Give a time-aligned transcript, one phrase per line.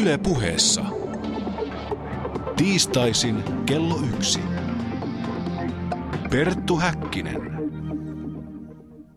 [0.00, 0.84] Yle puheessa.
[2.56, 4.40] Tiistaisin kello yksi.
[6.30, 7.52] Perttu Häkkinen.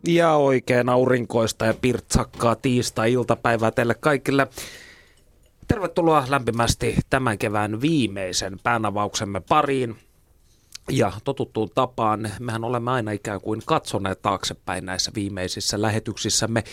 [0.07, 4.47] Ja oikein aurinkoista ja pirtsakkaa tiistai-iltapäivää teille kaikille.
[5.67, 9.95] Tervetuloa lämpimästi tämän kevään viimeisen päänavauksemme pariin.
[10.91, 16.63] Ja totuttuun tapaan, mehän olemme aina ikään kuin katsoneet taaksepäin näissä viimeisissä lähetyksissämme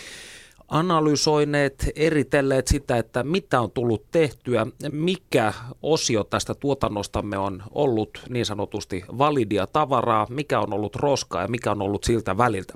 [0.73, 8.46] analysoineet, eritelleet sitä, että mitä on tullut tehtyä, mikä osio tästä tuotannostamme on ollut niin
[8.46, 12.75] sanotusti validia tavaraa, mikä on ollut roskaa ja mikä on ollut siltä väliltä.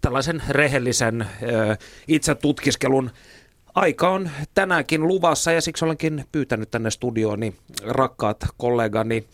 [0.00, 1.26] Tällaisen rehellisen
[2.08, 3.10] itse tutkiskelun
[3.74, 7.54] aika on tänäänkin luvassa ja siksi olenkin pyytänyt tänne studiooni
[7.84, 9.24] rakkaat kollegani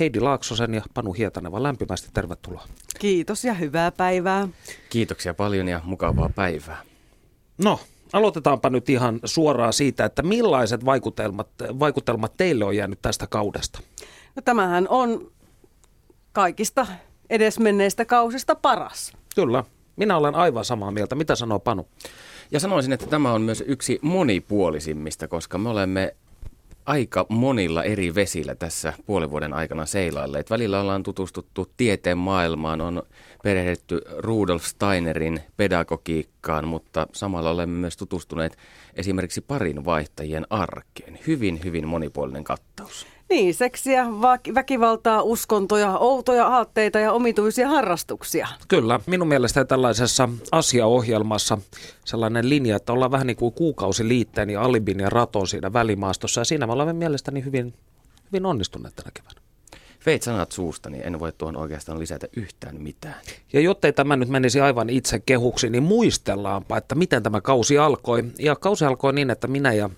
[0.00, 1.62] Heidi Laaksosen ja Panu Hietaneva.
[1.62, 2.64] Lämpimästi tervetuloa.
[2.98, 4.48] Kiitos ja hyvää päivää.
[4.90, 6.91] Kiitoksia paljon ja mukavaa päivää.
[7.62, 7.80] No,
[8.12, 13.80] aloitetaanpa nyt ihan suoraan siitä, että millaiset vaikutelmat, vaikutelmat teille on jäänyt tästä kaudesta?
[14.36, 15.32] No, tämähän on
[16.32, 16.86] kaikista
[17.30, 19.12] edesmenneistä kausista paras.
[19.34, 19.64] Kyllä,
[19.96, 21.14] minä olen aivan samaa mieltä.
[21.14, 21.86] Mitä sanoo Panu?
[22.50, 26.14] Ja sanoisin, että tämä on myös yksi monipuolisimmista, koska me olemme
[26.86, 30.50] aika monilla eri vesillä tässä puolen vuoden aikana seilailleet.
[30.50, 33.02] Välillä ollaan tutustuttu tieteen maailmaan, on
[33.42, 38.56] perehdytty Rudolf Steinerin pedagogiikkaan, mutta samalla olemme myös tutustuneet
[38.94, 41.18] esimerkiksi parin vaihtajien arkeen.
[41.26, 43.06] Hyvin, hyvin monipuolinen kattaus.
[43.28, 44.06] Niin, seksiä,
[44.54, 48.48] väkivaltaa, uskontoja, outoja aatteita ja omituisia harrastuksia.
[48.68, 51.58] Kyllä, minun mielestäni tällaisessa asiaohjelmassa
[52.04, 56.40] sellainen linja, että ollaan vähän niin kuin kuukausi liitteen ja alibin ja raton siinä välimaastossa.
[56.40, 57.74] Ja siinä me olemme mielestäni hyvin,
[58.32, 59.41] hyvin onnistuneet tänä keväänä.
[60.06, 63.14] Veit sanat suusta, niin en voi tuohon oikeastaan lisätä yhtään mitään.
[63.52, 68.24] Ja jottei tämä nyt menisi aivan itse kehuksi, niin muistellaanpa, että miten tämä kausi alkoi.
[68.38, 69.90] Ja kausi alkoi niin, että minä ja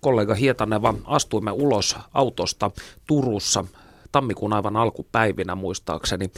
[0.00, 2.70] kollega Hietaneva astuimme ulos autosta
[3.06, 3.64] Turussa
[4.12, 6.30] tammikuun aivan alkupäivinä muistaakseni.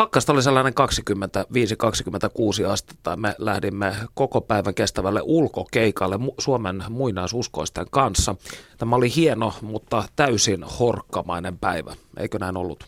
[0.00, 0.72] Pakkasta oli sellainen
[2.64, 3.16] 25-26 astetta.
[3.16, 8.36] Me lähdimme koko päivän kestävälle ulkokeikalle Suomen muinaisuskoisten kanssa.
[8.78, 11.94] Tämä oli hieno, mutta täysin horkkamainen päivä.
[12.16, 12.84] Eikö näin ollut?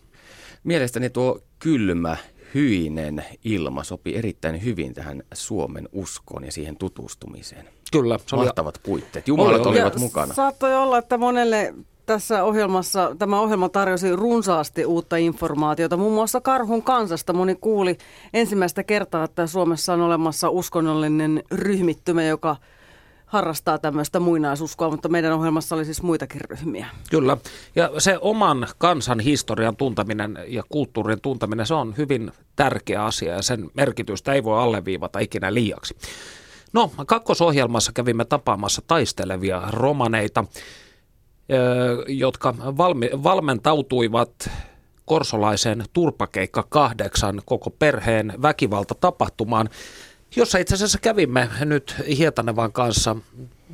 [0.64, 2.16] Mielestäni tuo kylmä,
[2.54, 7.68] hyinen ilma sopi erittäin hyvin tähän Suomen uskoon ja siihen tutustumiseen.
[7.92, 8.18] Kyllä.
[8.26, 8.44] Se oli...
[8.44, 9.28] Mahtavat puitteet.
[9.28, 10.34] Jumalat oli, olivat mukana.
[10.34, 11.74] Saattoi olla, että monelle
[12.06, 15.96] tässä ohjelmassa, tämä ohjelma tarjosi runsaasti uutta informaatiota.
[15.96, 17.98] Muun muassa Karhun kansasta moni kuuli
[18.34, 22.56] ensimmäistä kertaa, että Suomessa on olemassa uskonnollinen ryhmittymä, joka
[23.26, 26.86] harrastaa tämmöistä muinaisuskoa, mutta meidän ohjelmassa oli siis muitakin ryhmiä.
[27.10, 27.36] Kyllä,
[27.76, 33.42] ja se oman kansan historian tuntaminen ja kulttuurin tuntaminen, se on hyvin tärkeä asia ja
[33.42, 35.96] sen merkitystä ei voi alleviivata ikinä liiaksi.
[36.72, 40.44] No, kakkosohjelmassa kävimme tapaamassa taistelevia romaneita,
[42.08, 44.50] jotka valmi, valmentautuivat
[45.04, 49.68] korsolaisen turpakeikka kahdeksan koko perheen väkivalta tapahtumaan,
[50.36, 53.16] jossa itse asiassa kävimme nyt Hietanevan kanssa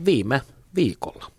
[0.05, 0.43] viime
[0.75, 1.31] viikolla.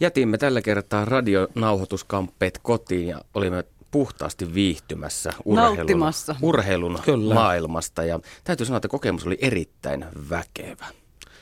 [0.00, 6.98] Jätimme tällä kertaa radionauhoituskamppeet kotiin ja olimme puhtaasti viihtymässä urheilun, urheilun
[7.34, 8.04] maailmasta.
[8.04, 10.86] Ja täytyy sanoa, että kokemus oli erittäin väkevä.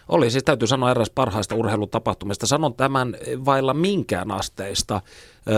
[0.08, 2.46] Oli siis täytyy sanoa eräs parhaista urheilutapahtumista.
[2.46, 5.00] Sanon tämän vailla minkään asteista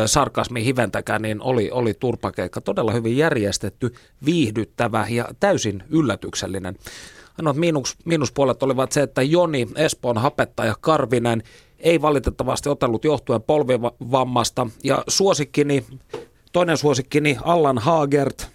[0.06, 3.94] sarkasmi hiventäkään, niin oli, oli turpakeikka todella hyvin järjestetty,
[4.25, 6.77] viihdyttävä ja täysin yllätyksellinen.
[7.38, 11.43] Ainoat miinus, miinuspuolet olivat se, että Joni, Espoon hapettaja Karvinen,
[11.78, 15.84] ei valitettavasti otellut johtuen polvivammasta ja suosikkini
[16.54, 18.49] Toinen suosikkini Allan Haagert,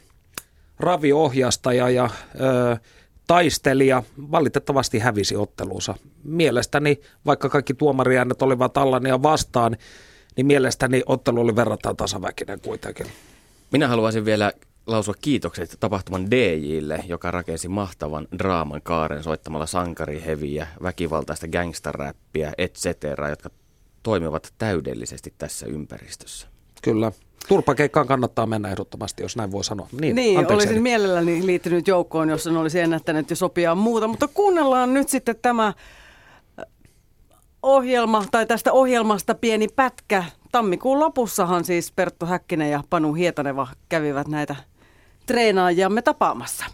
[0.79, 2.09] raviohjastaja ja
[3.29, 5.95] ö, taistelija, valitettavasti hävisi otteluunsa.
[6.23, 9.77] Mielestäni, vaikka kaikki tuomariäänet olivat Allania vastaan,
[10.35, 13.07] niin mielestäni ottelu oli verrattuna tasaväkinen kuitenkin.
[13.71, 14.51] Minä haluaisin vielä
[14.87, 22.85] lausua kiitokset tapahtuman DJille, joka rakensi mahtavan draaman kaaren soittamalla sankariheviä, väkivaltaista gangsterräppiä, etc.,
[23.29, 23.49] jotka
[24.03, 26.47] toimivat täydellisesti tässä ympäristössä.
[26.81, 27.11] Kyllä.
[27.49, 29.87] Turpakeikkaan kannattaa mennä ehdottomasti, jos näin voi sanoa.
[30.01, 30.79] Niin, niin olisin eli.
[30.79, 34.07] mielelläni liittynyt joukkoon, jos en olisi ennättänyt jo sopia muuta.
[34.07, 35.75] Mutta kuunnellaan nyt sitten tämä äh,
[37.63, 40.23] ohjelma, tai tästä ohjelmasta pieni pätkä.
[40.51, 44.55] Tammikuun lopussahan siis Perttu Häkkinen ja Panu Hietaneva kävivät näitä
[45.25, 46.65] treenaajamme tapaamassa.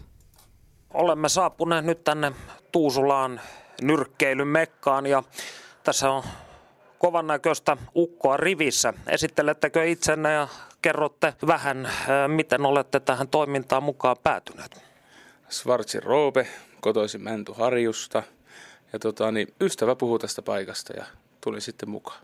[0.94, 2.32] Olemme saapuneet nyt tänne
[2.72, 3.40] Tuusulaan
[3.82, 5.22] nyrkkeilyn mekkaan ja
[5.84, 6.22] tässä on
[6.98, 8.94] kovan näköistä ukkoa rivissä.
[9.06, 10.48] Esittelettekö itsenne ja
[10.82, 11.88] kerrotte vähän,
[12.26, 14.84] miten olette tähän toimintaan mukaan päätyneet?
[15.48, 16.46] Svartsi Roope,
[16.80, 18.22] kotoisin Mäntyharjusta.
[18.92, 21.04] Ja tota, niin ystävä puhuu tästä paikasta ja
[21.40, 22.18] tulin sitten mukaan.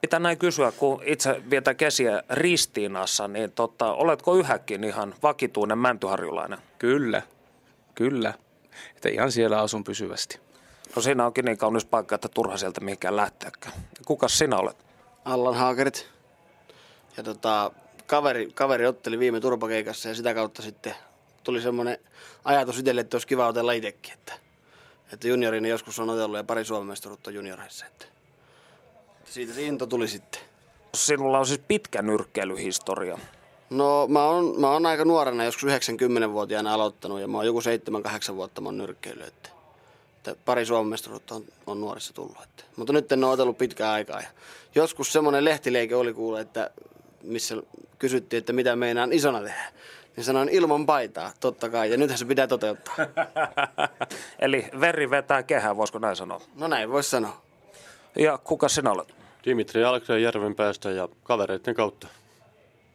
[0.00, 6.58] Pitää näin kysyä, kun itse vietä kesiä Ristiinassa, niin tota, oletko yhäkin ihan vakituinen mäntyharjulainen?
[6.78, 7.22] Kyllä,
[7.94, 8.34] kyllä.
[8.96, 10.40] Että ihan siellä asun pysyvästi.
[10.96, 13.74] No siinä onkin niin kaunis paikka, että turha sieltä mihinkään lähteäkään.
[14.06, 14.76] Kukas sinä olet?
[15.24, 16.08] Allan Haakerit.
[17.16, 17.70] Ja tota,
[18.06, 20.94] kaveri, kaveri otteli viime turpakeikassa ja sitä kautta sitten
[21.44, 21.98] tuli semmoinen
[22.44, 24.12] ajatus itselle, että olisi kiva otella itsekin.
[24.12, 24.32] Että,
[25.12, 27.86] että juniorin joskus on otellut ja pari Suomen mestaruutta junioreissa.
[27.86, 28.06] Että,
[29.24, 30.40] siitä se into tuli sitten.
[30.94, 33.18] Sinulla on siis pitkä nyrkkeilyhistoria.
[33.70, 37.60] No mä oon, mä oon aika nuorena, joskus 90-vuotiaana aloittanut ja mä oon joku
[38.30, 39.24] 7-8 vuotta mä oon nyrkkeily.
[39.24, 39.50] Että,
[40.30, 42.36] että pari Suomen mestaruutta on, on nuorissa tullut.
[42.42, 42.64] Että.
[42.76, 44.20] Mutta nyt en ole otellut pitkään aikaa.
[44.20, 44.28] Ja
[44.74, 46.70] joskus semmoinen lehtileike oli kuule, että
[47.22, 47.56] missä
[47.98, 49.72] kysyttiin, että mitä meinaan isona tehdä.
[50.16, 52.94] Niin sanoin ilman paitaa, totta kai, ja nythän se pitää toteuttaa.
[54.38, 56.40] Eli veri vetää kehää, voisiko näin sanoa?
[56.54, 57.42] No näin voisi sanoa.
[58.16, 59.14] Ja kuka sinä olet?
[59.44, 62.08] Dimitri Alksen järven päästä ja kavereiden kautta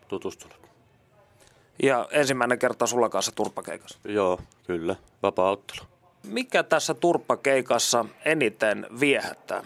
[0.07, 0.57] tutustunut.
[1.83, 3.99] Ja ensimmäinen kerta sulla kanssa turpakeikassa.
[4.05, 4.95] Joo, kyllä.
[5.23, 5.96] Vapaa-ottelu.
[6.27, 9.63] Mikä tässä turpakeikassa eniten viehättää?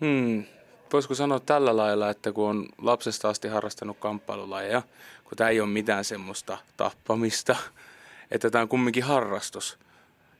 [0.00, 0.44] Hmm.
[0.92, 4.82] Voisiko sanoa tällä lailla, että kun on lapsesta asti harrastanut kamppailulajeja,
[5.24, 7.56] kun tämä ei ole mitään semmoista tappamista,
[8.30, 9.78] että tämä on kumminkin harrastus.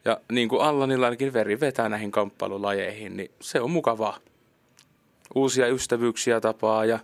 [0.05, 4.19] Ja niin kuin Allanilla ainakin veri vetää näihin kamppailulajeihin, niin se on mukavaa.
[5.35, 6.99] Uusia ystävyyksiä tapaa ja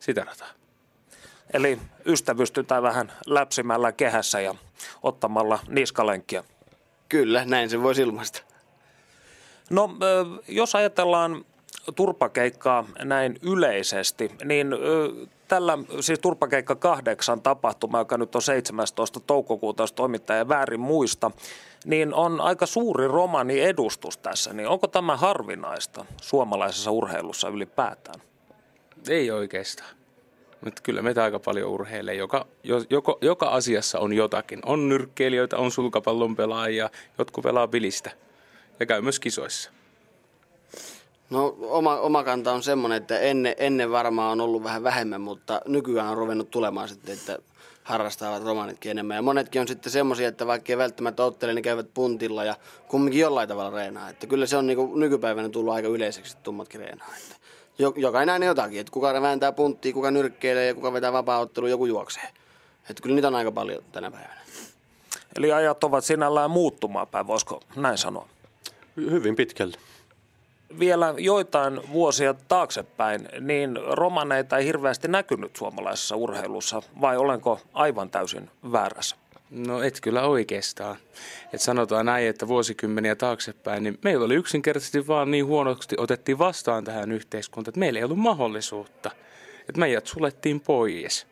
[0.00, 0.50] sitä rataa.
[1.52, 4.54] Eli ystävystytään vähän läpsimällä kehässä ja
[5.02, 6.44] ottamalla niskalenkkiä.
[7.10, 8.42] Kyllä, näin se voisi ilmaista.
[9.70, 9.90] No,
[10.48, 11.44] jos ajatellaan
[11.94, 14.74] turpakeikkaa näin yleisesti, niin
[15.48, 19.20] tällä siis Turpakeikka 8 tapahtuma, joka nyt on 17.
[19.20, 21.30] toukokuuta, jos toimittaja väärin muista,
[21.84, 24.52] niin on aika suuri romani edustus tässä.
[24.52, 28.20] Niin onko tämä harvinaista suomalaisessa urheilussa ylipäätään?
[29.08, 29.99] Ei oikeastaan.
[30.64, 32.14] Mutta kyllä meitä aika paljon urheilee.
[32.14, 32.46] Joka,
[32.90, 34.60] joko, joka asiassa on jotakin.
[34.66, 38.10] On nyrkkeilijöitä, on sulkapallon pelaajia, jotkut pelaa bilistä
[38.80, 39.70] ja käy myös kisoissa.
[41.30, 45.60] No oma, oma kanta on semmoinen, että ennen, ennen varmaan on ollut vähän vähemmän, mutta
[45.66, 47.38] nykyään on ruvennut tulemaan sitten, että
[47.82, 49.14] harrastavat romanitkin enemmän.
[49.14, 52.56] Ja monetkin on sitten semmoisia, että vaikka ei välttämättä ottele, niin käyvät puntilla ja
[52.88, 54.08] kumminkin jollain tavalla reenaa.
[54.08, 57.08] Että kyllä se on niin nykypäivänä tullut aika yleiseksi, että tummatkin reenaa.
[57.16, 57.36] Että
[57.96, 62.28] jokainen aina jotakin, että kuka vääntää punttia, kuka nyrkkeilee ja kuka vetää vapaa joku juoksee.
[62.90, 64.40] Että kyllä niitä on aika paljon tänä päivänä.
[65.36, 68.28] Eli ajat ovat sinällään muuttumaan päin, voisiko näin sanoa?
[68.96, 69.76] Hyvin pitkälle
[70.78, 78.50] vielä joitain vuosia taaksepäin, niin romaneita ei hirveästi näkynyt suomalaisessa urheilussa, vai olenko aivan täysin
[78.72, 79.16] väärässä?
[79.50, 80.96] No et kyllä oikeastaan.
[81.52, 86.84] Et sanotaan näin, että vuosikymmeniä taaksepäin, niin meillä oli yksinkertaisesti vaan niin huonosti otettiin vastaan
[86.84, 89.10] tähän yhteiskuntaan, että meillä ei ollut mahdollisuutta.
[89.68, 91.26] Että meidät sulettiin pois.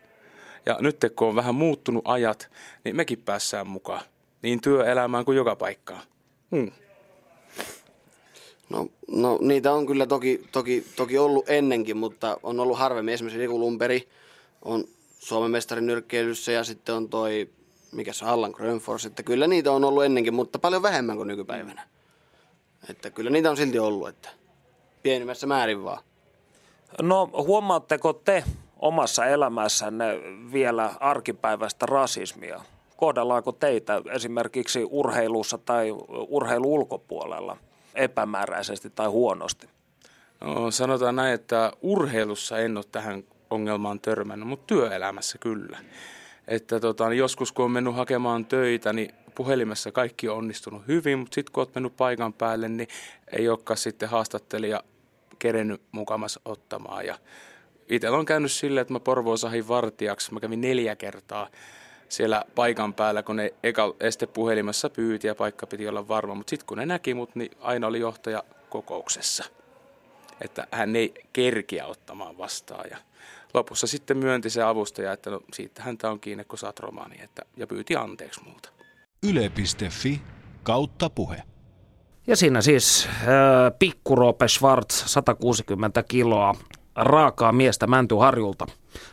[0.67, 2.51] Ja nyt kun on vähän muuttunut ajat,
[2.85, 4.03] niin mekin päässään mukaan.
[4.43, 6.03] Niin työelämään kuin joka paikkaan.
[6.57, 6.73] Hmm.
[8.71, 13.15] No, no niitä on kyllä toki, toki, toki ollut ennenkin, mutta on ollut harvemmin.
[13.15, 14.09] Esimerkiksi Riku Lumperi
[14.63, 14.85] on
[15.19, 17.49] Suomen mestarin nyrkkeilyssä ja sitten on toi,
[17.93, 21.89] mikä se Allan Grönfors, että kyllä niitä on ollut ennenkin, mutta paljon vähemmän kuin nykypäivänä.
[22.91, 24.29] Että kyllä niitä on silti ollut, että
[25.03, 26.03] pienimmässä määrin vaan.
[27.03, 28.45] No huomaatteko te
[28.79, 30.21] omassa elämässänne
[30.53, 32.61] vielä arkipäiväistä rasismia?
[32.97, 35.91] Kohdallaanko teitä esimerkiksi urheilussa tai
[36.29, 37.57] urheilu ulkopuolella?
[37.99, 39.69] epämääräisesti tai huonosti?
[40.41, 45.79] No, sanotaan näin, että urheilussa en ole tähän ongelmaan törmännyt, mutta työelämässä kyllä.
[46.49, 51.19] Että tota, niin joskus kun on mennyt hakemaan töitä, niin puhelimessa kaikki on onnistunut hyvin,
[51.19, 52.89] mutta sitten kun olet mennyt paikan päälle, niin
[53.33, 54.83] ei olekaan sitten haastattelija
[55.39, 57.07] kerennyt mukamassa ottamaan.
[57.07, 57.19] Ja
[57.89, 61.49] itsellä on käynyt silleen, että mä Porvoon sahin vartijaksi, mä kävin neljä kertaa
[62.09, 66.35] siellä paikan päällä, kun ne eka este puhelimessa pyyti ja paikka piti olla varma.
[66.35, 69.45] Mutta sitten kun ne näki mut, niin aina oli johtaja kokouksessa.
[70.41, 72.85] Että hän ei kerkiä ottamaan vastaan.
[72.91, 72.97] Ja
[73.55, 77.17] lopussa sitten myönti se avustaja, että no siitä häntä on kiinni, kun saat romaani.
[77.23, 78.69] Että, ja pyyti anteeksi muuta.
[79.23, 80.21] Yle.fi
[80.63, 81.43] kautta puhe.
[82.27, 83.27] Ja siinä siis äh,
[83.79, 86.55] pikkurope Schwartz, 160 kiloa,
[86.95, 88.67] raakaa miestä Mäntyharjulta.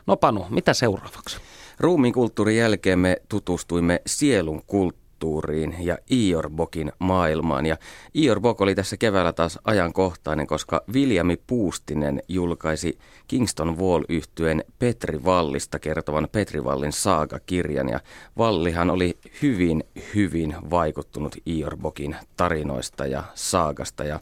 [0.08, 1.38] No Panu, mitä seuraavaksi?
[1.80, 7.66] Ruumiin kulttuurin jälkeen me tutustuimme sielun kulttuuriin kulttuuriin ja Iorbokin maailmaan.
[7.66, 7.78] Ja
[8.16, 15.80] Iorbok oli tässä keväällä taas ajankohtainen, koska Viljami Puustinen julkaisi Kingston wall yhtyeen Petri Vallista
[15.80, 17.90] kertovan Petri Vallin saaga-kirjan.
[17.90, 18.00] Ja
[18.38, 19.84] Vallihan oli hyvin,
[20.16, 24.04] hyvin vaikuttunut Iorbokin tarinoista ja saagasta.
[24.04, 24.20] Ja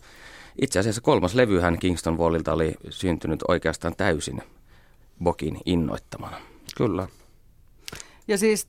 [0.61, 4.41] itse asiassa kolmas levyhän Kingston Wallilta oli syntynyt oikeastaan täysin
[5.23, 6.37] Bokin innoittamana.
[6.77, 7.07] Kyllä.
[8.27, 8.67] Ja siis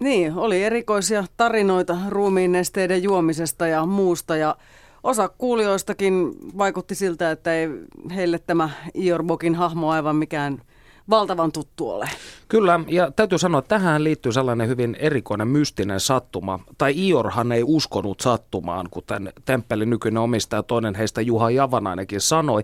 [0.00, 4.56] niin, oli erikoisia tarinoita ruumiinnesteiden juomisesta ja muusta ja
[5.02, 7.68] osa kuulijoistakin vaikutti siltä, että ei
[8.14, 10.62] heille tämä Iorbokin hahmo aivan mikään
[11.10, 12.08] valtavan tuttu ole.
[12.48, 16.58] Kyllä, ja täytyy sanoa, että tähän liittyy sellainen hyvin erikoinen mystinen sattuma.
[16.78, 22.62] Tai Iorhan ei uskonut sattumaan, kuten temppelin nykyinen omistaja, toinen heistä Juha Javanainenkin sanoi.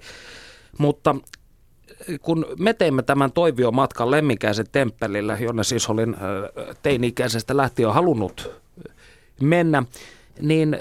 [0.79, 1.17] Mutta
[2.23, 6.17] kun me teimme tämän Toivio-matkan Lemminkäisen temppelillä, jonne siis olin
[6.83, 8.51] teini-ikäisestä lähtien halunnut
[9.41, 9.83] mennä,
[10.41, 10.79] niin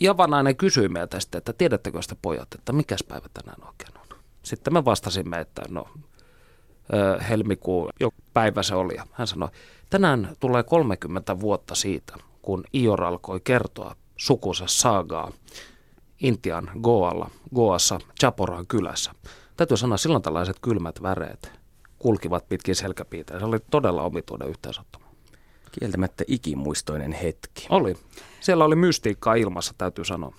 [0.00, 4.18] Javanainen kysyi meiltä sitten, että tiedättekö sitä pojat, että mikä päivä tänään oikein on.
[4.42, 5.88] Sitten me vastasimme, että no
[6.94, 8.96] äh, helmikuu, jo päivä se oli.
[9.12, 9.48] Hän sanoi,
[9.90, 15.32] tänään tulee 30 vuotta siitä, kun Ior alkoi kertoa sukusa saagaa
[16.22, 19.12] Intian Goalla, Goassa, Chaporan kylässä
[19.62, 21.52] täytyy sanoa, silloin tällaiset kylmät väreet
[21.98, 23.38] kulkivat pitkin selkäpiitä.
[23.38, 25.06] Se oli todella omituinen yhteensattuma.
[25.80, 27.66] Kieltämättä ikimuistoinen hetki.
[27.70, 27.96] Oli.
[28.40, 30.34] Siellä oli mystiikkaa ilmassa, täytyy sanoa.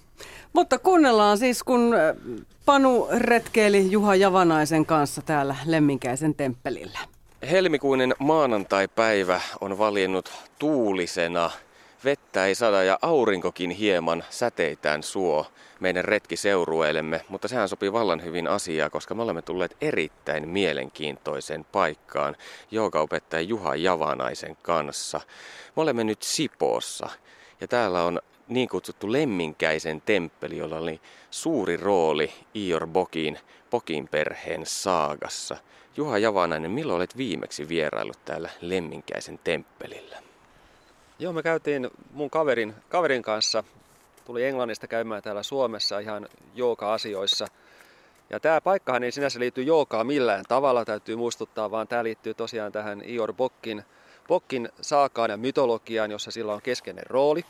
[0.53, 1.96] Mutta kuunnellaan siis, kun
[2.65, 7.00] Panu retkeili Juha Javanaisen kanssa täällä Lemminkäisen temppelillä.
[7.51, 11.51] Helmikuinen maanantai-päivä on valinnut tuulisena.
[12.06, 15.46] Vettä ei sada ja aurinkokin hieman säteitään suo
[15.80, 22.36] meidän retkiseurueellemme, mutta sehän sopii vallan hyvin asiaa, koska me olemme tulleet erittäin mielenkiintoiseen paikkaan
[22.72, 25.22] joogaopettaja Juha Javanaisen kanssa.
[25.76, 27.10] Me olemme nyt Sipoossa
[27.62, 33.40] ja täällä on niin kutsuttu Lemminkäisen temppeli, jolla oli suuri rooli Ior Bokin,
[33.72, 35.58] Bokin perheen saagassa.
[35.98, 40.33] Juha Javanainen, milloin olet viimeksi vierailut täällä Lemminkäisen temppelillä?
[41.24, 43.63] Joo, me käytiin mun kaverin, kaverin kanssa
[44.25, 47.48] tuli Englannista käymään täällä Suomessa ihan jooga-asioissa.
[48.30, 52.72] Ja tämä paikkahan ei sinänsä liity joogaan millään tavalla, täytyy muistuttaa, vaan tämä liittyy tosiaan
[52.72, 53.84] tähän Ior Bokkin,
[54.27, 57.46] Bokkin saakaan ja mytologiaan, jossa sillä on keskeinen rooli.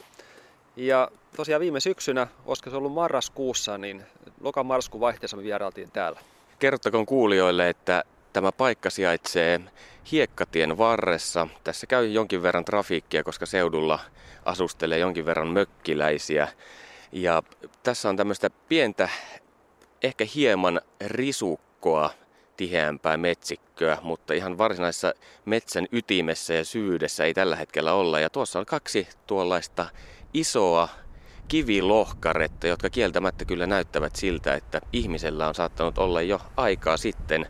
[0.75, 4.03] Ja tosiaan viime syksynä, olisiko se ollut marraskuussa, niin
[4.41, 6.19] lokan marraskuun vaihteessa me vierailtiin täällä.
[6.59, 8.03] Kerrottakoon kuulijoille, että
[8.33, 9.61] Tämä paikka sijaitsee
[10.11, 11.47] Hiekkatien varressa.
[11.63, 13.99] Tässä käy jonkin verran trafiikkia, koska seudulla
[14.45, 16.47] asustelee jonkin verran mökkiläisiä.
[17.11, 17.43] Ja
[17.83, 19.09] tässä on tämmöistä pientä,
[20.03, 22.09] ehkä hieman risukkoa
[22.57, 25.13] tiheämpää metsikköä, mutta ihan varsinaisessa
[25.45, 28.19] metsän ytimessä ja syydessä ei tällä hetkellä olla.
[28.19, 29.85] Ja tuossa on kaksi tuollaista
[30.33, 30.89] isoa
[31.47, 37.45] kivilohkaretta, jotka kieltämättä kyllä näyttävät siltä, että ihmisellä on saattanut olla jo aikaa sitten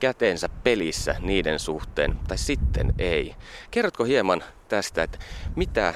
[0.00, 3.34] kätensä pelissä niiden suhteen, tai sitten ei.
[3.70, 5.18] Kerrotko hieman tästä, että
[5.56, 5.94] mitä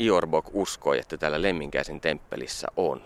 [0.00, 3.00] Iorbok uskoi, että täällä Lemminkäisen temppelissä on?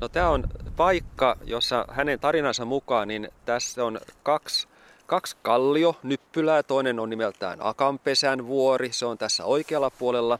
[0.00, 0.44] No tämä on
[0.76, 4.68] paikka, jossa hänen tarinansa mukaan, niin tässä on kaksi,
[5.06, 6.62] kaksi kallio nyppylää.
[6.62, 10.38] Toinen on nimeltään Akanpesän vuori, se on tässä oikealla puolella.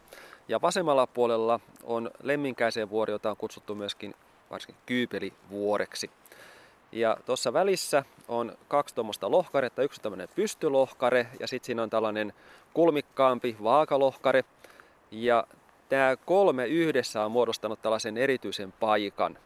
[0.48, 4.14] Ja vasemmalla puolella on Lemminkäisen vuori, jota on kutsuttu myöskin
[4.50, 6.10] varsinkin Kyypelivuoreksi.
[6.94, 12.32] Ja tuossa välissä on kaksi tuommoista lohkaretta, yksi tämmöinen pystylohkare ja sitten siinä on tällainen
[12.74, 14.44] kulmikkaampi vaakalohkare.
[15.10, 15.46] Ja
[15.88, 19.38] tämä kolme yhdessä on muodostanut tällaisen erityisen paikan.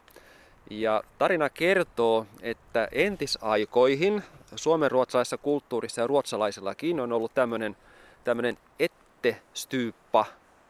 [0.69, 4.23] Ja tarina kertoo, että entisaikoihin
[4.55, 7.77] suomenruotsalaisessa kulttuurissa ja ruotsalaisillakin on ollut tämmöinen,
[8.23, 10.25] tämmöinen ettestyyppa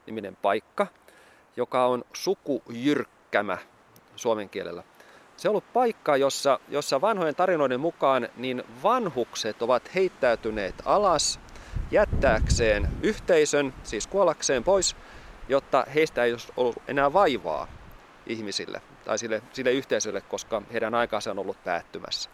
[0.05, 0.87] niminen paikka,
[1.55, 3.57] joka on sukujyrkkämä
[4.15, 4.83] suomen kielellä.
[5.39, 11.39] Se on ollut paikka, jossa, jossa vanhojen tarinoiden mukaan niin vanhukset ovat heittäytyneet alas
[11.91, 14.95] jättääkseen yhteisön, siis kuollakseen pois,
[15.49, 17.67] jotta heistä ei olisi ollut enää vaivaa
[18.27, 22.29] ihmisille tai sille, sille yhteisölle, koska heidän aikansa on ollut päättymässä.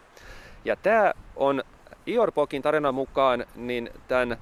[0.64, 1.62] Ja tämä on
[2.06, 4.36] Iorpokin tarinan mukaan niin tämän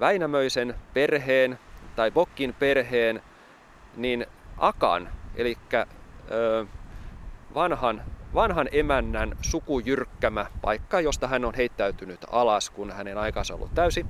[0.00, 1.58] Väinämöisen perheen
[1.96, 3.22] tai Bokkin perheen
[3.96, 4.26] niin
[4.58, 5.58] Akan, eli
[7.56, 8.02] vanhan,
[8.34, 14.06] vanhan emännän sukujyrkkämä paikka, josta hän on heittäytynyt alas, kun hänen aikansa on ollut täysi.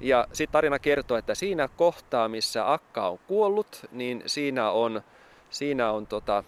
[0.00, 5.02] Ja sitten tarina kertoo, että siinä kohtaa, missä Akka on kuollut, niin siinä on,
[5.50, 6.44] siinä on tota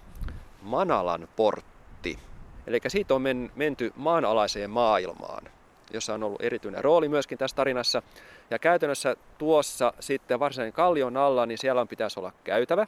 [0.63, 2.19] Manalan portti.
[2.67, 5.45] Eli siitä on men, menty maanalaiseen maailmaan.
[5.93, 8.03] jossa on ollut erityinen rooli myöskin tässä tarinassa.
[8.51, 12.87] Ja käytännössä tuossa sitten varsinainen kallion alla, niin siellä on pitäisi olla käytävä.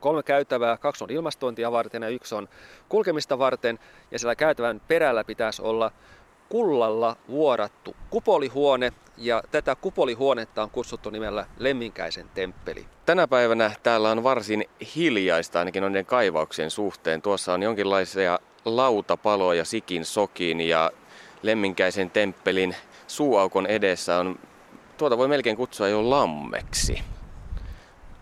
[0.00, 2.48] Kolme käytävää, kaksi on ilmastointia varten ja yksi on
[2.88, 3.78] kulkemista varten.
[4.10, 5.92] Ja siellä käytävän perällä pitäisi olla
[6.48, 12.86] kullalla vuorattu kupolihuone, ja tätä kupolihuonetta on kutsuttu nimellä Lemminkäisen temppeli.
[13.06, 14.64] Tänä päivänä täällä on varsin
[14.96, 17.22] hiljaista ainakin noiden kaivauksien suhteen.
[17.22, 20.90] Tuossa on jonkinlaisia lautapaloja sikin sokin ja
[21.42, 22.76] Lemminkäisen temppelin
[23.06, 24.38] suuaukon edessä on,
[24.98, 27.02] tuota voi melkein kutsua jo lammeksi.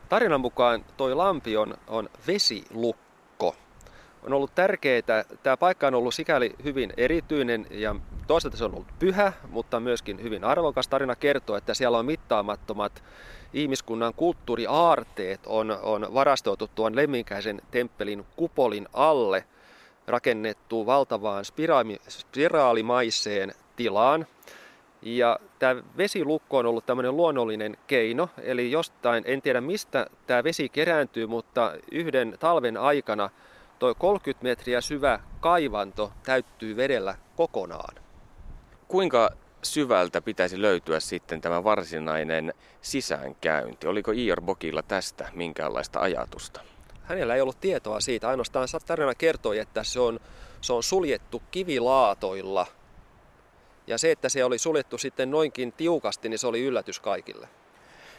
[0.09, 3.57] Tarinan mukaan toi lampi on, on vesilukko.
[4.23, 7.97] On ollut tärkeää, tämä paikka on ollut sikäli hyvin erityinen ja
[8.27, 10.89] toisaalta se on ollut pyhä, mutta myöskin hyvin arvokas.
[10.89, 13.03] Tarina kertoo, että siellä on mittaamattomat
[13.53, 19.45] ihmiskunnan kulttuuriaarteet on, on varastoitu tuon Lemminkäisen temppelin kupolin alle
[20.07, 21.45] rakennettu valtavaan
[22.09, 24.27] spiraalimaiseen tilaan.
[25.03, 30.69] Ja tämä vesilukko on ollut tämmöinen luonnollinen keino, eli jostain, en tiedä mistä tämä vesi
[30.69, 33.31] kerääntyy, mutta yhden talven aikana
[33.79, 37.95] tuo 30 metriä syvä kaivanto täyttyy vedellä kokonaan.
[38.89, 39.31] Kuinka
[39.63, 43.87] syvältä pitäisi löytyä sitten tämä varsinainen sisäänkäynti?
[43.87, 46.61] Oliko Ior Bokilla tästä minkäänlaista ajatusta?
[47.03, 50.21] Hänellä ei ollut tietoa siitä, ainoastaan tarina kertoi, että se on,
[50.61, 52.67] se on suljettu kivilaatoilla.
[53.89, 57.49] Ja se, että se oli suljettu sitten noinkin tiukasti, niin se oli yllätys kaikille.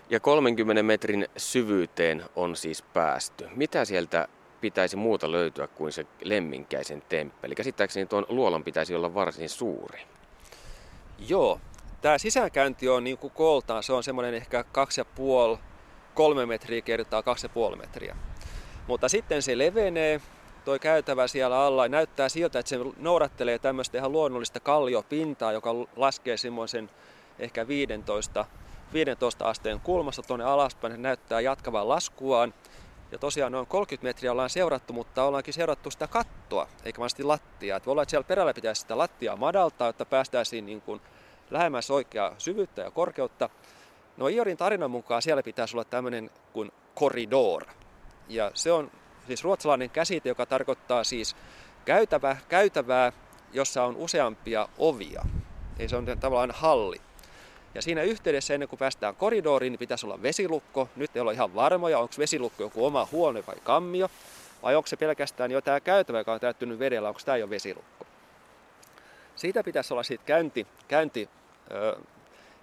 [0.10, 3.48] Ja 30 metrin syvyyteen on siis päästy.
[3.56, 4.28] Mitä sieltä
[4.62, 7.56] pitäisi muuta löytyä kuin se lemminkäisen temppeli?
[7.56, 10.02] Käsittääkseni tuon luolan pitäisi olla varsin suuri.
[11.28, 11.60] Joo,
[12.02, 14.66] tämä sisäänkäynti on niin kuin kooltaan, se on semmoinen ehkä
[16.44, 17.24] 2,5-3 metriä kertaa
[17.72, 18.16] 2,5 metriä.
[18.88, 20.22] Mutta sitten se levenee,
[20.70, 26.38] toi käytävä siellä alla, näyttää siltä, että se noudattelee tämmöistä ihan luonnollista kalliopintaa, joka laskee
[26.38, 26.90] semmoisen
[27.40, 28.46] ehkä 15,
[28.94, 30.94] 15 asteen kulmassa tuonne alaspäin.
[30.94, 32.54] Se näyttää jatkavan laskuaan.
[33.12, 37.78] Ja tosiaan noin 30 metriä ollaan seurattu, mutta ollaankin seurattu sitä kattoa, eikä vaan lattiaa.
[37.78, 41.02] Että voi olla, että siellä perällä pitäisi sitä lattiaa madaltaa, jotta päästäisiin niin kuin
[41.52, 43.50] lähemmäs oikeaa syvyyttä ja korkeutta.
[44.18, 47.66] No Iorin tarinan mukaan siellä pitäisi olla tämmöinen kuin koridor.
[48.28, 48.92] Ja se on
[49.30, 51.36] siis ruotsalainen käsite, joka tarkoittaa siis
[51.86, 53.12] käytävä, käytävää,
[53.54, 55.26] jossa on useampia ovia.
[55.80, 57.02] Eli se on tavallaan halli.
[57.76, 60.90] Ja siinä yhteydessä ennen kuin päästään koridoriin, niin pitäisi olla vesilukko.
[60.96, 64.10] Nyt ei ole ihan varmoja, onko vesilukko joku oma huone vai kammio.
[64.64, 68.06] Vai onko se pelkästään jo tämä käytävä, joka on täyttynyt vedellä, onko tämä jo vesilukko.
[69.36, 71.30] Siitä pitäisi olla sitten käynti, käynti
[71.72, 72.00] ö,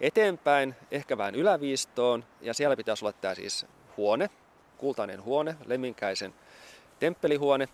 [0.00, 2.24] eteenpäin, ehkä vähän yläviistoon.
[2.40, 4.30] Ja siellä pitäisi olla tämä siis huone,
[4.78, 6.34] kultainen huone, Lemminkäisen
[6.98, 7.68] temppelihuone.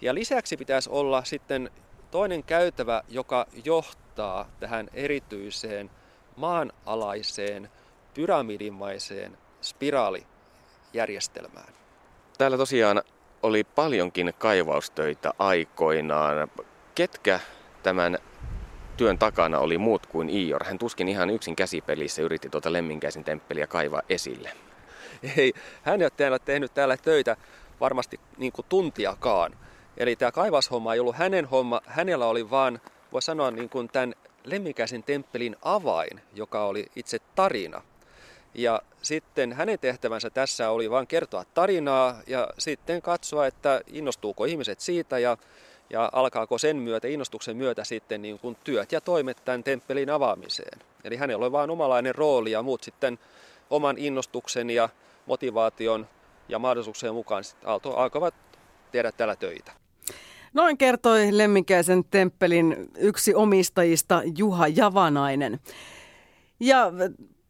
[0.00, 1.70] Ja lisäksi pitäisi olla sitten
[2.10, 5.90] toinen käytävä, joka johtaa tähän erityiseen
[6.36, 7.70] maanalaiseen
[8.14, 11.72] pyramidimaiseen spiraalijärjestelmään.
[12.38, 13.02] Täällä tosiaan
[13.42, 16.48] oli paljonkin kaivaustöitä aikoinaan.
[16.94, 17.40] Ketkä
[17.82, 18.18] tämän
[18.96, 20.64] työn takana oli muut kuin Ior?
[20.64, 24.50] Hän tuskin ihan yksin käsipelissä yritti tuota Lemminkäisen temppeliä kaivaa esille.
[25.36, 25.52] Ei,
[25.82, 27.36] hän ei ole täällä tehnyt täällä töitä
[27.80, 29.56] varmasti niin kuin tuntiakaan.
[29.96, 32.80] Eli tämä kaivashomma ei ollut hänen homma, hänellä oli vaan,
[33.12, 34.14] voi sanoa niin kuin tämän
[34.44, 37.82] Lemmikäisen temppelin avain, joka oli itse tarina.
[38.54, 44.80] Ja sitten hänen tehtävänsä tässä oli vain kertoa tarinaa ja sitten katsoa, että innostuuko ihmiset
[44.80, 45.36] siitä ja,
[45.90, 50.78] ja alkaako sen myötä, innostuksen myötä sitten niin kuin työt ja toimet tämän temppelin avaamiseen.
[51.04, 53.18] Eli hänellä oli vain omalainen rooli ja muut sitten
[53.70, 54.88] oman innostuksen ja
[55.26, 56.06] motivaation
[56.48, 57.44] ja mahdollisuuksien mukaan
[57.96, 58.34] alkoivat
[58.92, 59.72] tehdä täällä töitä.
[60.52, 65.60] Noin kertoi Lemminkäisen temppelin yksi omistajista Juha Javanainen.
[66.60, 66.92] Ja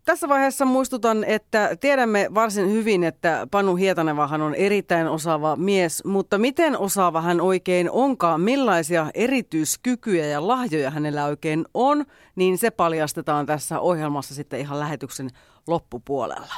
[0.04, 6.38] tässä vaiheessa muistutan, että tiedämme varsin hyvin, että Panu Hietanevahan on erittäin osaava mies, mutta
[6.38, 12.04] miten osaava hän oikein onkaan, millaisia erityiskykyjä ja lahjoja hänellä oikein on,
[12.36, 15.30] niin se paljastetaan tässä ohjelmassa sitten ihan lähetyksen
[15.66, 16.54] loppupuolella.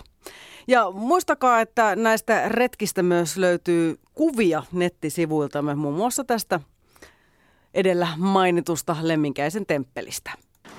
[0.70, 6.60] Ja muistakaa, että näistä retkistä myös löytyy kuvia nettisivuiltamme, muun muassa tästä
[7.74, 10.30] edellä mainitusta Lemminkäisen temppelistä.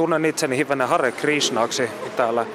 [0.00, 2.46] Tunnen itseni hivenen Hare Krishnaksi täällä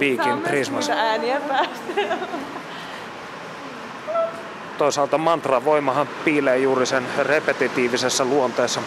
[0.00, 0.92] Viikin Prismassa.
[0.92, 1.84] ääniä päästä.
[4.78, 8.82] Toisaalta mantra voimahan piilee juuri sen repetitiivisessä luonteessa.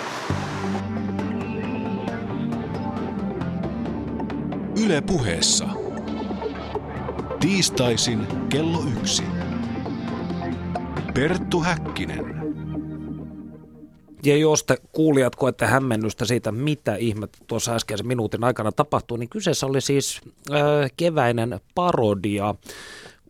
[4.85, 5.65] Yle puheessa.
[7.39, 9.23] Tiistaisin kello yksi.
[11.13, 12.38] Perttu Häkkinen.
[14.23, 19.29] Ja jos te kuulijat koette hämmennystä siitä, mitä ihmettä tuossa äskeisen minuutin aikana tapahtuu, niin
[19.29, 22.55] kyseessä oli siis äh, keväinen parodia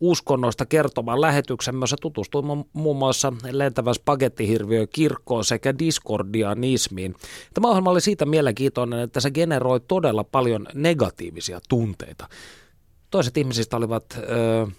[0.00, 7.14] uskonnoista kertomaan lähetyksen, jossa tutustui muun muassa lentävän spagettihirviö kirkkoon sekä diskordianismiin.
[7.54, 12.28] Tämä ohjelma oli siitä mielenkiintoinen, että se generoi todella paljon negatiivisia tunteita.
[13.10, 14.04] Toiset ihmisistä olivat...
[14.16, 14.72] Äh,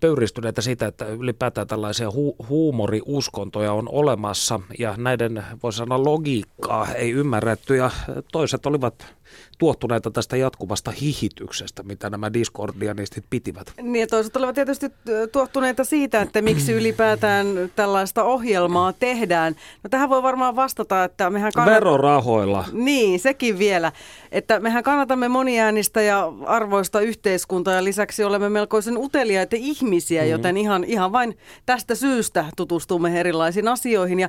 [0.00, 4.60] pöyristyneitä siitä, että ylipäätään tällaisia hu- huumoriuskontoja on olemassa.
[4.78, 7.76] Ja näiden, voisi sanoa, logiikkaa ei ymmärretty.
[7.76, 7.90] Ja
[8.32, 9.14] toiset olivat
[9.58, 13.72] tuottuneita tästä jatkuvasta hihityksestä, mitä nämä Discordianistit pitivät.
[13.82, 14.86] Niin ja toiset olivat tietysti
[15.32, 19.56] tuottuneita siitä, että miksi ylipäätään tällaista ohjelmaa tehdään.
[19.82, 21.74] No tähän voi varmaan vastata, että mehän kannat...
[21.74, 22.64] Verorahoilla.
[22.72, 23.92] Niin, sekin vielä.
[24.32, 30.32] Että mehän kannatamme moniäänistä ja arvoista yhteiskuntaa ja lisäksi olemme melkoisen uteliaita ihmisiä, mm-hmm.
[30.32, 34.28] joten ihan, ihan vain tästä syystä tutustumme erilaisiin asioihin ja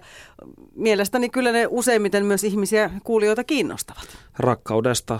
[0.75, 4.07] mielestäni kyllä ne useimmiten myös ihmisiä kuulijoita kiinnostavat.
[4.39, 5.18] Rakkaudesta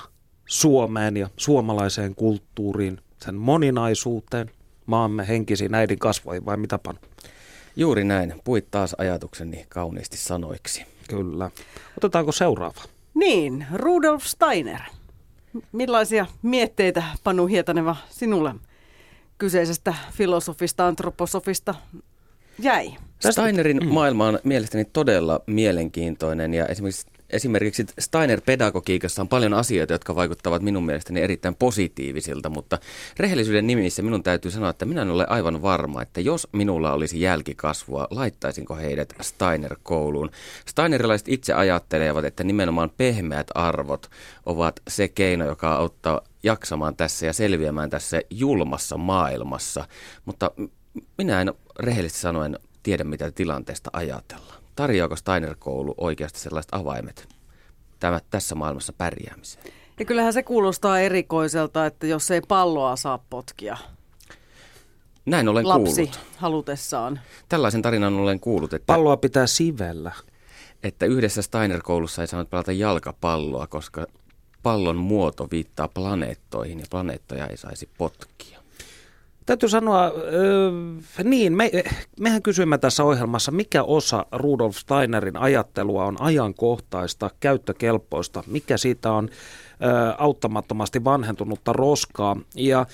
[0.50, 4.52] Suomeen ja suomalaiseen kulttuuriin, sen moninaisuuteen,
[4.86, 7.00] maamme henkisiin äidin kasvoihin vai mitä pan?
[7.76, 8.34] Juuri näin.
[8.44, 10.86] Puit taas ajatukseni kauniisti sanoiksi.
[11.10, 11.52] Kyllä.
[11.98, 12.82] Otetaanko seuraava?
[13.14, 14.80] Niin, Rudolf Steiner.
[15.72, 18.56] Millaisia mietteitä, Panu Hietaneva, sinulle
[19.38, 21.76] kyseisestä filosofista, antroposofista
[22.60, 22.92] jäi?
[23.30, 30.62] Steinerin maailma on mielestäni todella mielenkiintoinen ja esimerkiksi esimerkiksi Steiner-pedagogiikassa on paljon asioita, jotka vaikuttavat
[30.62, 32.78] minun mielestäni erittäin positiivisilta, mutta
[33.20, 37.22] rehellisyyden nimissä minun täytyy sanoa, että minä en ole aivan varma, että jos minulla olisi
[37.22, 40.32] jälkikasvua, laittaisinko heidät Steiner-kouluun.
[40.66, 44.10] Steinerilaiset itse ajattelevat, että nimenomaan pehmeät arvot
[44.46, 49.88] ovat se keino, joka auttaa jaksamaan tässä ja selviämään tässä julmassa maailmassa,
[50.26, 50.52] mutta
[51.18, 57.28] minä en rehellisesti sanoen tiedä, mitä tilanteesta ajatellaan tarjoako Steiner-koulu oikeasti sellaiset avaimet
[58.00, 59.66] tämä, tässä maailmassa pärjäämiseen?
[60.00, 63.78] Ja kyllähän se kuulostaa erikoiselta, että jos ei palloa saa potkia.
[65.26, 66.20] Näin olen Lapsi kuullut.
[66.38, 67.20] halutessaan.
[67.50, 68.86] Tällaisen tarinan olen kuullut, että...
[68.86, 70.12] Palloa pitää sivellä.
[70.84, 74.06] Että yhdessä Steiner-koulussa ei saanut pelata jalkapalloa, koska
[74.64, 78.59] pallon muoto viittaa planeettoihin ja planeettoja ei saisi potkia.
[79.50, 81.72] Täytyy sanoa, äh, niin, me,
[82.20, 89.30] mehän kysyimme tässä ohjelmassa, mikä osa Rudolf Steinerin ajattelua on ajankohtaista, käyttökelpoista, mikä siitä on
[89.32, 92.38] äh, auttamattomasti vanhentunutta roskaa.
[92.56, 92.86] Ja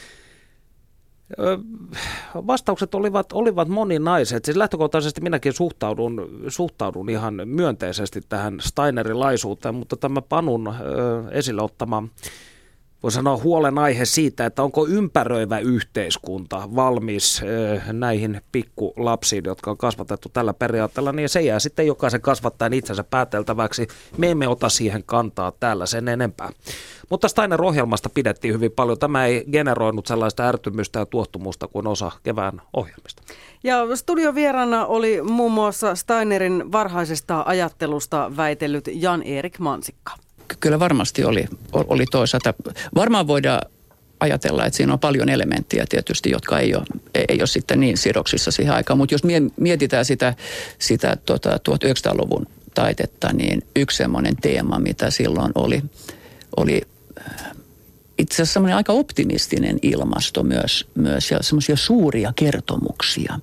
[2.36, 4.46] Vastaukset olivat, olivat moninaiset.
[4.46, 10.74] Siis lähtökohtaisesti minäkin suhtaudun, suhtaudun ihan myönteisesti tähän Steinerilaisuuteen, mutta tämä Panun
[11.32, 12.04] esille ottama
[13.06, 17.42] voi sanoa huolenaihe siitä, että onko ympäröivä yhteiskunta valmis
[17.92, 23.88] näihin pikkulapsiin, jotka on kasvatettu tällä periaatteella, niin se jää sitten jokaisen kasvattajan itsensä pääteltäväksi.
[24.18, 26.50] Me emme ota siihen kantaa täällä sen enempää.
[27.10, 29.00] Mutta Steiner-ohjelmasta pidettiin hyvin paljon.
[29.00, 33.24] Tämä ei generoinut sellaista ärtymystä ja tuottumusta kuin osa kevään ohjelmista.
[33.64, 40.25] Ja studiovierana oli muun muassa Steinerin varhaisesta ajattelusta väitellyt Jan-Erik Mansikka
[40.60, 42.54] kyllä varmasti oli, oli toisaalta.
[42.96, 43.62] Varmaan voidaan
[44.20, 46.86] ajatella, että siinä on paljon elementtejä tietysti, jotka ei ole,
[47.30, 48.98] ei ole sitten niin sidoksissa siihen aikaan.
[48.98, 49.22] Mutta jos
[49.58, 50.34] mietitään sitä,
[50.80, 55.84] sitä tota, 1900-luvun taitetta, niin yksi semmoinen teema, mitä silloin oli,
[56.58, 56.82] oli
[57.20, 57.52] äh,
[58.18, 63.40] itse asiassa semmoinen aika optimistinen ilmasto myös, myös ja semmoisia suuria kertomuksia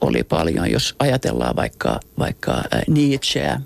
[0.00, 0.70] oli paljon.
[0.70, 3.60] Jos ajatellaan vaikka, vaikka äh, Nietzscheä,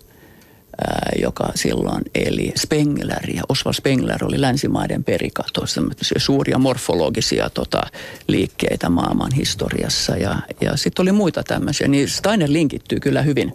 [1.22, 3.30] joka silloin eli Spengler.
[3.34, 5.82] Ja Oswald Spengler oli länsimaiden perikatossa
[6.16, 7.82] suuria morfologisia tota,
[8.26, 10.16] liikkeitä maailman historiassa.
[10.16, 11.88] Ja, ja sitten oli muita tämmöisiä.
[11.88, 13.52] Niin Steiner linkittyy kyllä hyvin,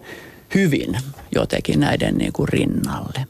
[0.54, 0.98] hyvin
[1.34, 3.26] jotenkin näiden niin kuin rinnalle.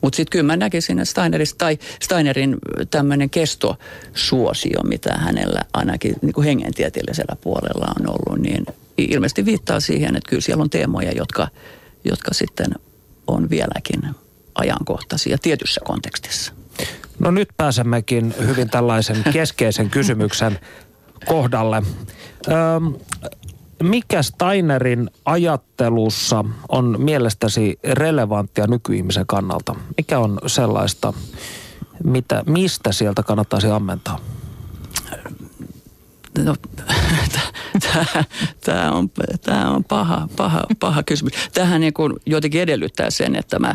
[0.00, 2.56] Mutta sitten kyllä mä näkisin, että Steinerista, tai Steinerin
[2.90, 8.66] tämmöinen kestosuosio, mitä hänellä ainakin niin kuin hengentieteellisellä puolella on ollut, niin
[8.98, 11.48] ilmeisesti viittaa siihen, että kyllä siellä on teemoja, jotka,
[12.04, 12.66] jotka sitten
[13.26, 14.00] on vieläkin
[14.54, 16.52] ajankohtaisia tietyssä kontekstissa.
[17.18, 20.58] No nyt pääsemmekin hyvin tällaisen keskeisen kysymyksen
[21.26, 21.82] kohdalle.
[22.48, 22.94] Öm,
[23.82, 29.74] mikä Steinerin ajattelussa on mielestäsi relevanttia nykyihmisen kannalta?
[29.96, 31.12] Mikä on sellaista,
[32.04, 34.20] mitä, mistä sieltä kannattaisi ammentaa?
[36.38, 36.56] No,
[38.64, 39.10] tämä on,
[39.42, 41.32] tää on paha, paha, paha kysymys.
[41.54, 43.74] Tähän niin kuin jotenkin edellyttää sen, että mä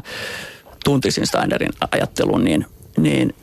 [0.83, 2.65] tuntisin Steinerin ajattelun niin,
[2.97, 3.35] niin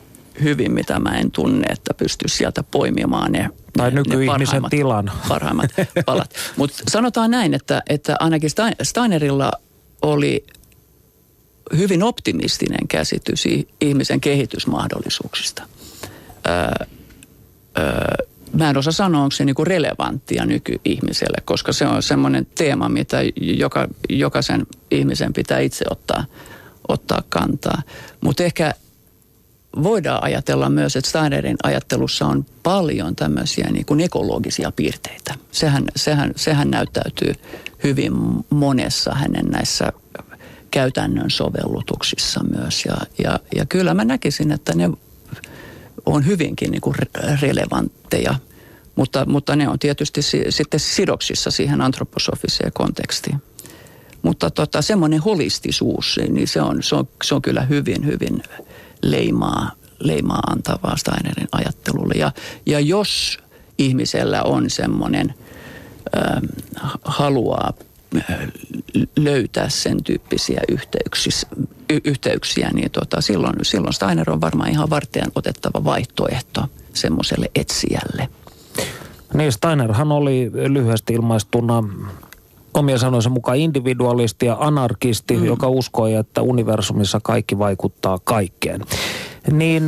[0.43, 5.13] hyvin, mitä mä en tunne, että pystyisi sieltä poimimaan ne tai nykyihmisen ne tilan.
[5.29, 5.71] Parhaimmat
[6.07, 6.35] palat.
[6.57, 8.51] Mutta sanotaan näin, että, että ainakin
[8.83, 9.53] Steinerilla
[10.03, 10.47] oli
[11.77, 13.45] hyvin optimistinen käsitys
[13.81, 15.63] ihmisen kehitysmahdollisuuksista.
[16.49, 16.87] Öö,
[17.79, 18.27] öö,
[18.59, 23.19] mä en osaa sanoa, onko se niinku relevanttia nykyihmiselle, koska se on semmoinen teema, mitä
[23.41, 26.25] joka, jokaisen ihmisen pitää itse ottaa,
[26.89, 27.83] ottaa kantaa.
[28.21, 28.75] Mutta ehkä
[29.83, 35.35] voidaan ajatella myös, että Steinerin ajattelussa on paljon tämmöisiä niin kuin ekologisia piirteitä.
[35.53, 37.35] Sehän, sehän, sehän näyttäytyy
[37.85, 38.13] hyvin
[38.51, 39.93] monessa hänen näissä
[40.71, 42.85] käytännön sovellutuksissa myös.
[42.85, 44.91] Ja, ja, ja kyllä mä näkisin, että ne
[46.07, 46.97] on hyvinkin niin kuin
[47.43, 48.35] relevantteja,
[48.97, 53.43] mutta, mutta ne on tietysti si, sitten sidoksissa siihen antroposofiseen kontekstiin.
[54.23, 58.43] Mutta tota, semmoinen holistisuus, niin se on, se, on, se on kyllä hyvin, hyvin
[59.03, 62.15] leimaa, leimaa antavaa Steinerin ajattelulle.
[62.17, 62.33] Ja,
[62.67, 63.39] ja jos
[63.79, 65.35] ihmisellä on semmoinen,
[66.17, 66.43] äh,
[67.05, 67.73] haluaa
[69.17, 71.49] löytää sen tyyppisiä yhteyksiä,
[72.05, 78.29] yhteyksiä niin tota, silloin, silloin Steiner on varmaan ihan varten otettava vaihtoehto semmoiselle etsijälle.
[79.35, 81.85] Niin, Steinerhan oli lyhyesti ilmaistuna
[82.75, 85.45] omia sanoisen mukaan individualisti ja anarkisti, mm.
[85.45, 88.81] joka uskoi, että universumissa kaikki vaikuttaa kaikkeen.
[89.51, 89.85] Niin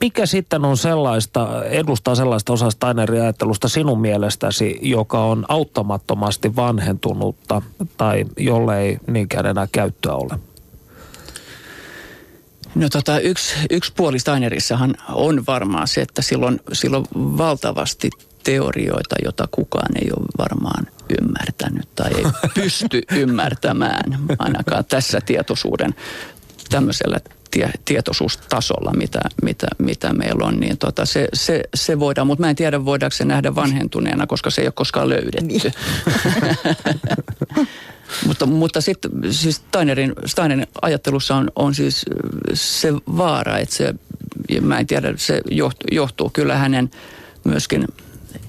[0.00, 7.62] mikä sitten on sellaista, edustaa sellaista osaa Steinerin ajattelusta sinun mielestäsi, joka on auttamattomasti vanhentunutta
[7.96, 10.38] tai jolle ei niinkään enää käyttöä ole?
[12.74, 18.10] No tota, yksi, yksi puoli Steinerissahan on varmaan se, että silloin, silloin valtavasti
[18.44, 20.86] teorioita, jota kukaan ei ole varmaan
[21.20, 22.24] ymmärtänyt tai ei
[22.62, 25.94] pysty ymmärtämään ainakaan tässä tietoisuuden
[26.70, 32.44] tämmöisellä tie, tietoisuustasolla, mitä, mitä, mitä meillä on, niin tota, se, se, se voidaan, mutta
[32.44, 35.46] mä en tiedä voidaanko se nähdä vanhentuneena, koska se ei ole koskaan löydetty.
[35.46, 35.72] Niin.
[38.26, 42.06] mutta mutta sitten siis Steinerin, Steinerin ajattelussa on, on siis
[42.54, 43.94] se vaara, että se,
[44.60, 46.90] mä en tiedä, se johtuu, johtuu kyllä hänen
[47.44, 47.86] myöskin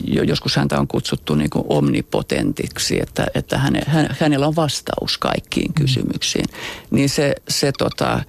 [0.04, 3.82] joskus häntä on kutsuttu niin kuin omnipotentiksi, että, että häne,
[4.20, 5.74] hänellä on vastaus kaikkiin mm.
[5.74, 6.46] kysymyksiin.
[6.92, 8.24] Niin se, se tota,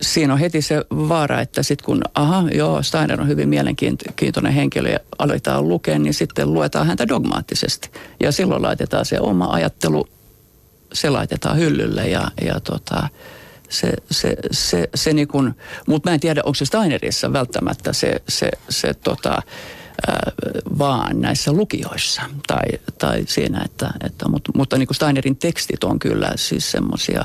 [0.00, 4.90] siinä on heti se vaara, että sitten kun, aha, joo, Steiner on hyvin mielenkiintoinen henkilö
[4.90, 7.90] ja aletaan lukea, niin sitten luetaan häntä dogmaattisesti.
[8.20, 10.08] Ja silloin laitetaan se oma ajattelu,
[10.92, 13.08] se laitetaan hyllylle ja, ja tota,
[13.68, 15.54] se, se, se, se niin kuin,
[15.86, 19.42] mutta mä en tiedä, onko se Steinerissa välttämättä se, se, se tota,
[20.78, 22.66] vaan näissä lukioissa tai,
[22.98, 27.24] tai siinä, että, että mutta, mutta niin kuin Steinerin tekstit on kyllä siis semmoisia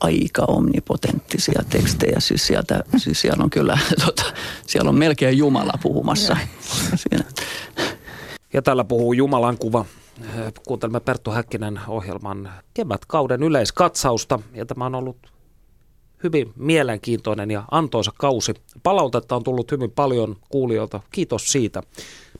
[0.00, 2.20] aika omnipotenttisia tekstejä.
[2.20, 4.24] Siis, sieltä, siis siellä on kyllä, tota,
[4.66, 6.36] siellä on melkein Jumala puhumassa.
[6.94, 7.24] Siinä.
[8.52, 9.84] Ja täällä puhuu Jumalan kuva.
[10.66, 14.38] Kuuntelemme Perttu Häkkinen ohjelman kevätkauden yleiskatsausta.
[14.54, 15.32] Ja tämä on ollut
[16.22, 18.54] hyvin mielenkiintoinen ja antoisa kausi.
[18.82, 21.00] Palautetta on tullut hyvin paljon kuulijoilta.
[21.10, 21.82] Kiitos siitä.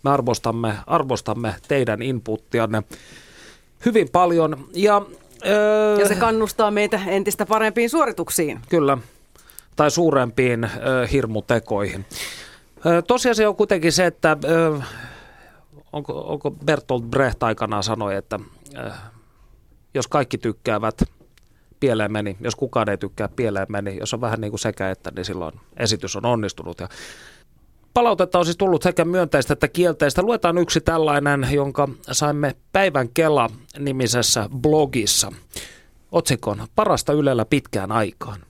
[0.02, 2.82] Me arvostamme, arvostamme teidän inputtianne
[3.84, 4.68] hyvin paljon.
[4.74, 5.02] Ja
[5.46, 8.60] Öö, ja se kannustaa meitä entistä parempiin suorituksiin.
[8.68, 8.98] Kyllä,
[9.76, 12.04] tai suurempiin öö, hirmutekoihin.
[12.86, 14.78] Öö, tosiasia on kuitenkin se, että öö,
[15.92, 18.38] onko, onko Bertolt Brecht aikanaan sanoi, että
[18.76, 18.90] öö,
[19.94, 21.02] jos kaikki tykkäävät,
[21.80, 22.36] pieleen meni.
[22.40, 23.96] Jos kukaan ei tykkää, pieleen meni.
[24.00, 26.80] Jos on vähän niin kuin sekä että, niin silloin esitys on onnistunut.
[26.80, 26.88] Ja
[27.94, 30.22] Palautetta on siis tullut sekä myönteistä että kielteistä.
[30.22, 35.32] Luetaan yksi tällainen, jonka saimme Päivän Kela-nimisessä blogissa.
[36.12, 38.40] Otsikon Parasta Ylellä pitkään aikaan.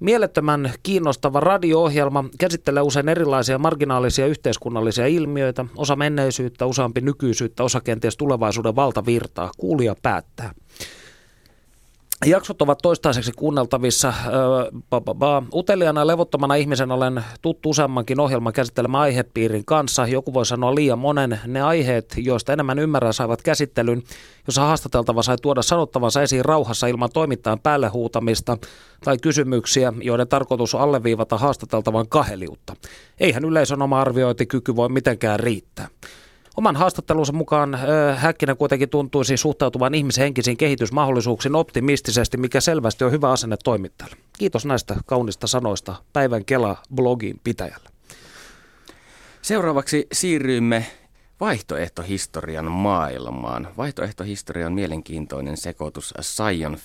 [0.00, 8.16] Mielettömän kiinnostava radio-ohjelma käsittelee usein erilaisia marginaalisia yhteiskunnallisia ilmiöitä, osa menneisyyttä, useampi nykyisyyttä, osa kenties
[8.16, 9.50] tulevaisuuden valtavirtaa.
[9.56, 10.54] Kuulija päättää.
[12.26, 14.14] Jaksot ovat toistaiseksi kuunneltavissa.
[15.54, 20.06] Uteliaana ja levottomana ihmisen olen tuttu useammankin ohjelman käsittelemään aihepiirin kanssa.
[20.06, 21.40] Joku voi sanoa liian monen.
[21.46, 24.02] Ne aiheet, joista enemmän ymmärrän, saivat käsittelyn,
[24.46, 28.58] jossa haastateltava sai tuoda sanottavansa esiin rauhassa ilman toimittajan päälle huutamista
[29.04, 32.76] tai kysymyksiä, joiden tarkoitus on alleviivata haastateltavan kaheliutta.
[33.20, 35.88] Eihän yleisön oma arviointikyky voi mitenkään riittää.
[36.56, 37.78] Oman haastattelunsa mukaan
[38.16, 44.16] Häkkinen kuitenkin tuntuisi suhtautuvan ihmisen henkisiin kehitysmahdollisuuksiin optimistisesti, mikä selvästi on hyvä asenne toimittajalle.
[44.38, 47.90] Kiitos näistä kaunista sanoista päivän Kela-blogin pitäjälle.
[49.42, 50.86] Seuraavaksi siirryimme
[51.40, 53.68] vaihtoehtohistorian maailmaan.
[53.76, 56.82] Vaihtoehtohistoria on mielenkiintoinen sekoitus science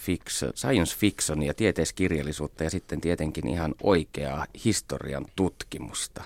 [0.56, 6.24] science fiction ja tieteiskirjallisuutta ja sitten tietenkin ihan oikeaa historian tutkimusta.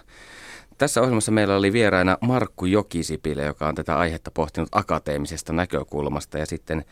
[0.80, 6.46] Tässä ohjelmassa meillä oli vieraina Markku Jokisipilä, joka on tätä aihetta pohtinut akateemisesta näkökulmasta ja
[6.46, 6.86] sitten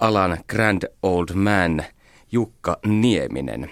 [0.00, 1.84] alan Grand Old Man
[2.32, 3.70] Jukka Nieminen.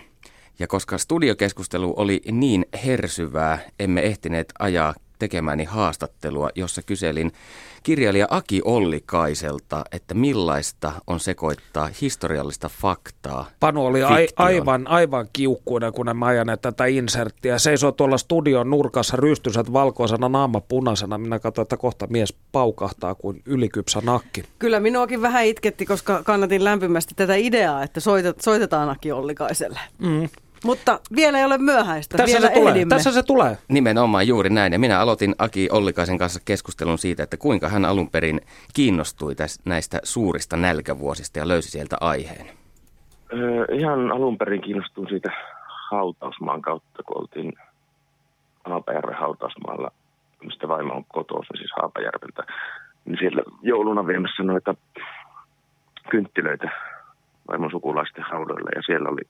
[0.59, 7.33] Ja koska studiokeskustelu oli niin hersyvää, emme ehtineet ajaa tekemäni haastattelua, jossa kyselin
[7.83, 15.93] kirjailija Aki Ollikaiselta, että millaista on sekoittaa historiallista faktaa Panu oli a- aivan, aivan kiukkuinen,
[15.93, 17.59] kun mä ajan tätä inserttiä.
[17.59, 21.19] Seisoo tuolla studion nurkassa rystysät valkoisena naama punaisena.
[21.19, 24.45] Minä katsoin, että kohta mies paukahtaa kuin ylikypsä nakki.
[24.59, 29.81] Kyllä minuakin vähän itketti, koska kannatin lämpimästi tätä ideaa, että soitet, soitetaan Aki Ollikaiselle.
[29.99, 30.29] Mm.
[30.65, 32.17] Mutta vielä ei ole myöhäistä.
[32.17, 32.87] Tässä vielä se tulee.
[32.89, 33.59] Tässä se tulee.
[33.69, 34.73] Nimenomaan juuri näin.
[34.73, 38.41] Ja minä aloitin Aki Ollikaisen kanssa keskustelun siitä, että kuinka hän alun perin
[38.75, 42.47] kiinnostui tästä, näistä suurista nälkävuosista ja löysi sieltä aiheen.
[43.33, 45.31] Öö, ihan alun perin kiinnostuin siitä
[45.91, 47.53] hautausmaan kautta, kun oltiin
[48.65, 49.91] Haapajärven hautausmaalla,
[50.45, 52.43] mistä vaimo on kotoisin, siis Haapajärveltä.
[53.05, 54.75] Niin siellä jouluna viemässä noita
[56.11, 56.71] kynttilöitä
[57.49, 59.23] vaimon sukulaisten haudoille ja siellä oli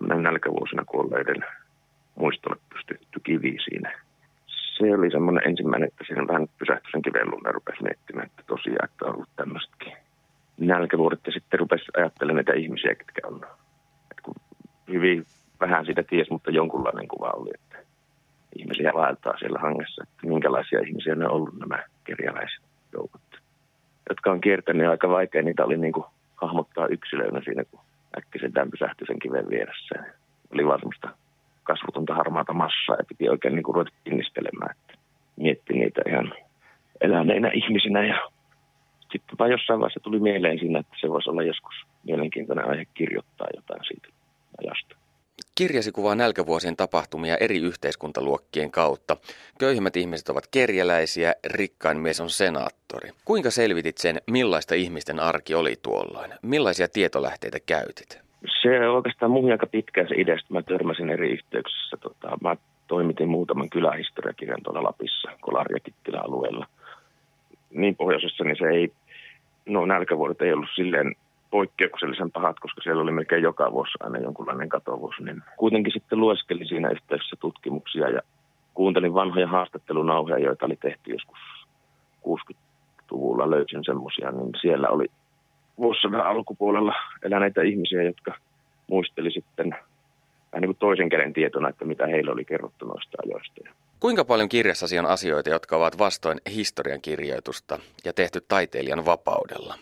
[0.00, 1.44] nälkävuosina kuolleiden
[2.14, 4.00] muistolle pystytty kivi siinä.
[4.46, 8.84] Se oli semmoinen ensimmäinen, että siinä vähän pysähtyi sen kiven ja rupesi miettimään, että tosiaan,
[8.84, 9.92] että on ollut tämmöistäkin
[10.58, 11.20] nälkävuodet.
[11.26, 13.36] Ja sitten rupesi ajattelemaan näitä ihmisiä, ketkä on.
[14.10, 14.34] Että kun
[14.88, 15.26] hyvin
[15.60, 17.78] vähän siitä ties, mutta jonkunlainen kuva oli, että
[18.56, 23.22] ihmisiä vaeltaa siellä hangessa, että minkälaisia ihmisiä ne on ollut nämä kerjäläiset joukot,
[24.08, 25.42] jotka on kiertänyt aika vaikea.
[25.42, 26.04] Niitä oli niin kuin
[26.36, 27.80] hahmottaa yksilöinä siinä, kun
[28.18, 29.94] äkkiseltään pysähtyi sen kiven vieressä.
[30.52, 31.08] Oli vaan semmoista
[31.62, 34.98] kasvutonta harmaata massaa ja piti oikein niin kuin ruveta pinnistelemään, että
[35.36, 36.34] mietti niitä ihan
[37.00, 38.20] eläneinä ihmisinä ja
[39.12, 43.46] sitten vaan jossain vaiheessa tuli mieleen siinä, että se voisi olla joskus mielenkiintoinen aihe kirjoittaa
[43.56, 44.08] jotain siitä
[44.58, 45.07] ajasta.
[45.58, 49.16] Kirjasi kuvaa nälkävuosien tapahtumia eri yhteiskuntaluokkien kautta.
[49.58, 53.10] Köyhimmät ihmiset ovat kerjäläisiä, rikkain mies on senaattori.
[53.24, 56.30] Kuinka selvitit sen, millaista ihmisten arki oli tuolloin?
[56.42, 58.20] Millaisia tietolähteitä käytit?
[58.62, 60.54] Se oikeastaan mun aika pitkään se ideasta.
[60.54, 61.96] Mä törmäsin eri yhteyksissä.
[61.96, 66.66] Tota, mä toimitin muutaman kylähistoriakirjan tuolla Lapissa, Kolari- ja alueella.
[67.70, 68.92] Niin pohjoisessa, niin se ei,
[69.66, 71.14] no nälkävuodet ei ollut silleen
[71.50, 75.14] poikkeuksellisen pahat, koska siellä oli melkein joka vuosi aina jonkunlainen katovuus.
[75.20, 78.20] Niin kuitenkin sitten lueskelin siinä yhteydessä tutkimuksia ja
[78.74, 81.38] kuuntelin vanhoja haastattelunauheja, joita oli tehty joskus
[82.28, 83.50] 60-luvulla.
[83.50, 85.06] Löysin semmoisia, niin siellä oli
[85.78, 88.34] vuosisadan alkupuolella eläneitä ihmisiä, jotka
[88.86, 89.70] muisteli sitten
[90.52, 93.60] vähän niin kuin toisen käden tietona, että mitä heillä oli kerrottu noista ajoista.
[94.00, 99.74] Kuinka paljon kirjassasi on asioita, jotka ovat vastoin historian kirjoitusta ja tehty taiteilijan vapaudella?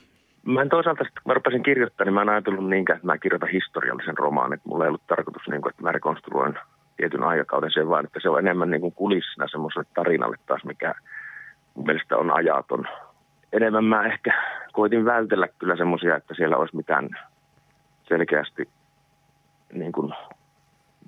[0.46, 3.48] Mä en toisaalta, kun mä rupesin kirjoittamaan, niin mä en ajatellut niinkään, että mä kirjoitan
[3.48, 4.60] historiallisen romaanin.
[4.64, 6.58] Mulla ei ollut tarkoitus, niin kuin, että mä rekonstruoin
[6.96, 10.94] tietyn aikakauden sen, vaan että se on enemmän niin kulissina semmoiselle tarinalle taas, mikä
[11.74, 12.88] mun mielestä on ajaton.
[13.52, 17.08] Enemmän mä ehkä koitin vältellä kyllä semmoisia, että siellä olisi mitään
[18.08, 18.68] selkeästi
[19.72, 20.12] niin kuin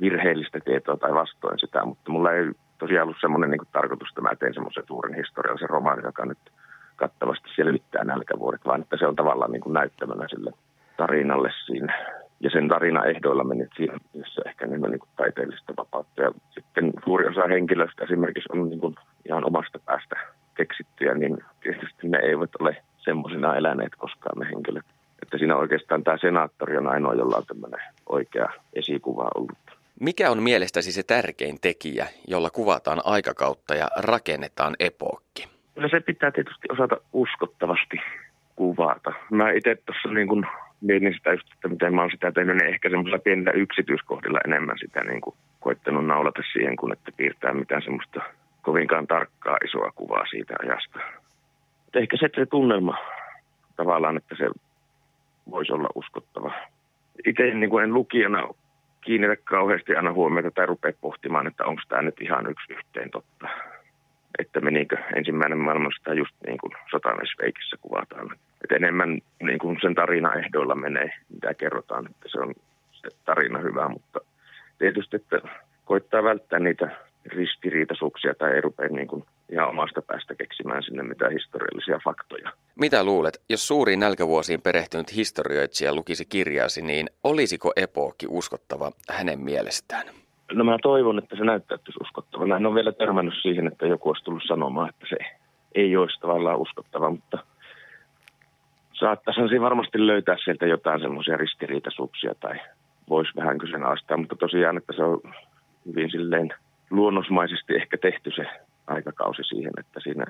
[0.00, 4.36] virheellistä tietoa tai vastoin sitä, mutta mulla ei tosiaan ollut semmoinen niin tarkoitus, että mä
[4.38, 6.38] teen semmoisen suuren historiallisen romaanin, joka nyt–
[6.98, 10.52] kattavasti selvittää nälkävuodet, vaan että se on tavallaan niin kuin näyttämänä sille
[10.96, 12.18] tarinalle siinä.
[12.40, 16.22] Ja sen tarina ehdoilla meni siinä, missä ehkä enemmän niin kuin taiteellista vapautta.
[16.22, 18.94] Ja sitten suuri osa henkilöistä esimerkiksi on niin kuin
[19.28, 20.16] ihan omasta päästä
[20.56, 24.84] keksittyjä, niin tietysti ne eivät ole semmoisina eläneet koskaan ne henkilöt.
[25.22, 29.58] Että siinä oikeastaan tämä senaattori on ainoa, jolla on tämmöinen oikea esikuva ollut.
[30.00, 35.57] Mikä on mielestäsi se tärkein tekijä, jolla kuvataan aikakautta ja rakennetaan epookki?
[35.78, 37.96] Kyllä se pitää tietysti osata uskottavasti
[38.56, 39.12] kuvata.
[39.30, 40.46] Mä itse tuossa niin kun
[40.80, 44.78] mietin sitä just, että miten mä oon sitä tehnyt, niin ehkä semmoisella pienellä yksityiskohdilla enemmän
[44.78, 48.20] sitä niin kuin koittanut naulata siihen, kun että piirtää mitään semmoista
[48.62, 51.00] kovinkaan tarkkaa isoa kuvaa siitä ajasta.
[51.88, 52.96] Et ehkä se, että se tunnelma
[53.76, 54.50] tavallaan, että se
[55.50, 56.52] voisi olla uskottava.
[57.26, 58.48] Itse niin kuin en lukijana
[59.00, 63.48] kiinnitä kauheasti aina huomiota tai rupea pohtimaan, että onko tämä nyt ihan yksi yhteen totta
[64.38, 68.36] että menikö ensimmäinen maailmansota just niin kuin sotamesveikissä kuvataan.
[68.62, 72.54] Että enemmän niin kuin sen tarina ehdoilla menee, mitä kerrotaan, että se on
[72.92, 74.20] se tarina hyvä, mutta
[74.78, 75.40] tietysti, että
[75.84, 76.90] koittaa välttää niitä
[77.26, 82.52] ristiriitaisuuksia tai ei rupea niin kuin ja omasta päästä keksimään sinne mitään historiallisia faktoja.
[82.74, 90.06] Mitä luulet, jos suuriin nälkävuosiin perehtynyt historioitsija lukisi kirjaasi, niin olisiko epookki uskottava hänen mielestään?
[90.52, 92.56] No mä toivon, että se näyttäytyisi uskottavana.
[92.56, 95.16] En ole vielä törmännyt siihen, että joku olisi tullut sanomaan, että se
[95.74, 97.38] ei olisi tavallaan uskottava, mutta
[98.92, 102.60] saattaisi varmasti löytää sieltä jotain semmoisia ristiriitaisuuksia tai
[103.08, 105.20] voisi vähän kyseenalaistaa, mutta tosiaan, että se on
[105.86, 106.48] hyvin silleen
[106.90, 108.46] luonnosmaisesti ehkä tehty se
[108.86, 110.24] aikakausi siihen, että siinä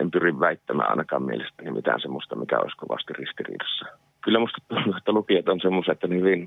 [0.00, 3.86] en pyri väittämään ainakaan mielestäni mitään semmoista, mikä olisi kovasti ristiriidassa.
[4.20, 6.46] Kyllä musta tuntuu, että lukijat on semmoisia, että hyvin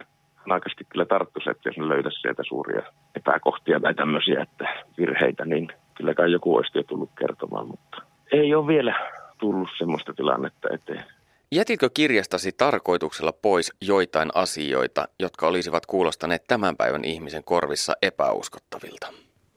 [0.50, 2.82] hanakasti kyllä tarttuisi, että jos ne löytäisi sieltä suuria
[3.16, 8.56] epäkohtia tai tämmöisiä että virheitä, niin kyllä kai joku olisi jo tullut kertomaan, mutta ei
[8.56, 8.96] ole vielä
[9.38, 11.04] tullut semmoista tilannetta eteen.
[11.52, 19.08] Jätitkö kirjastasi tarkoituksella pois joitain asioita, jotka olisivat kuulostaneet tämän päivän ihmisen korvissa epäuskottavilta?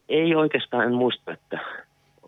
[0.08, 1.58] Ei oikeastaan, en muista, että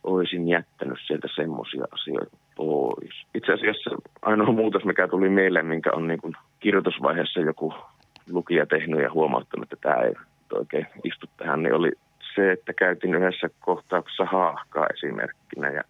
[0.04, 3.14] olisin jättänyt sieltä semmoisia asioita pois.
[3.34, 3.90] Itse asiassa
[4.22, 7.74] ainoa muutos, mikä tuli mieleen, minkä on niin kuin kirjoitusvaiheessa joku
[8.30, 10.14] lukija tehnyt ja huomauttanut, että tämä ei
[10.54, 11.92] oikein istu tähän, niin oli
[12.34, 15.82] se, että käytin yhdessä kohtauksessa haahkaa esimerkkinä ja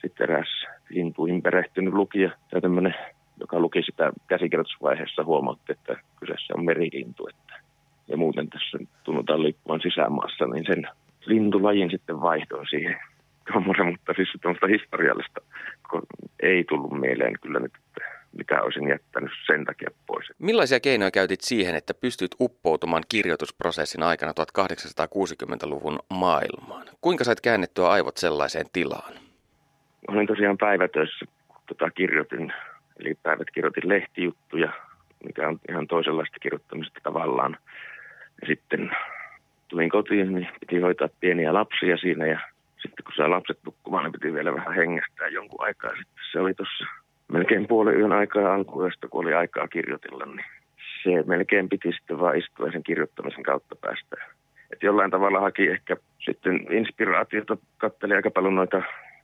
[0.00, 2.94] sitten eräs lintuihin perehtynyt lukija tai tämmöinen,
[3.40, 7.28] joka luki sitä käsikirjoitusvaiheessa, huomautti, että kyseessä on merilintu.
[7.28, 7.54] Että,
[8.08, 10.88] ja muuten tässä tunnutaan liikkuvan sisämaassa, niin sen
[11.26, 12.96] lintulajin sitten vaihdoin siihen
[13.52, 15.40] tuommoinen, mutta siis tuommoista historiallista
[16.42, 17.72] ei tullut mieleen kyllä nyt,
[18.38, 20.32] mitä olisin jättänyt sen takia pois.
[20.38, 26.86] Millaisia keinoja käytit siihen, että pystyt uppoutumaan kirjoitusprosessin aikana 1860-luvun maailmaan?
[27.00, 29.12] Kuinka sait käännettyä aivot sellaiseen tilaan?
[30.08, 32.52] Olin tosiaan päivätöissä, kun tota kirjoitin,
[33.00, 34.72] eli päivät kirjoitin lehtijuttuja,
[35.24, 37.56] mikä on ihan toisenlaista kirjoittamista tavallaan.
[38.40, 38.90] Ja sitten
[39.68, 42.40] tulin kotiin, niin piti hoitaa pieniä lapsia siinä ja
[42.82, 45.90] sitten kun saa lapset nukkumaan, niin piti vielä vähän hengästää jonkun aikaa.
[45.90, 46.84] Sitten se oli tuossa
[47.32, 50.44] melkein puolen yön aikaa alkuista, kun oli aikaa kirjoitella, niin
[51.02, 54.16] se melkein piti sitten vaan istua sen kirjoittamisen kautta päästä.
[54.72, 58.82] Et jollain tavalla haki ehkä sitten inspiraatiota, katteli aika paljon noita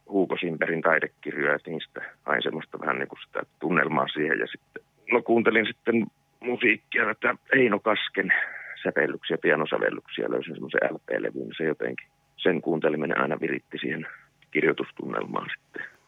[0.09, 4.39] Huuko Simperin taidekirjoja, että niistä hain semmoista vähän niin kuin sitä tunnelmaa siihen.
[4.39, 4.83] Ja sitten,
[5.13, 6.07] no kuuntelin sitten
[6.41, 8.33] musiikkia, että Eino Kasken
[8.83, 14.07] sävellyksiä, pianosävellyksiä, löysin semmoisen LP-levyn, se jotenkin, sen kuunteleminen aina viritti siihen
[14.51, 16.00] kirjoitustunnelmaan sitten.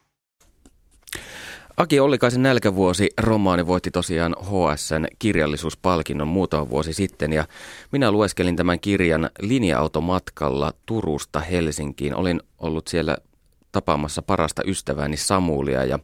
[1.77, 7.45] Aki Ollikaisen nälkävuosi romaani voitti tosiaan HSN kirjallisuuspalkinnon muutama vuosi sitten ja
[7.93, 12.15] minä lueskelin tämän kirjan linja-automatkalla Turusta Helsinkiin.
[12.15, 13.17] Olin ollut siellä
[13.73, 15.99] tapaamassa parasta ystävääni Samulia ja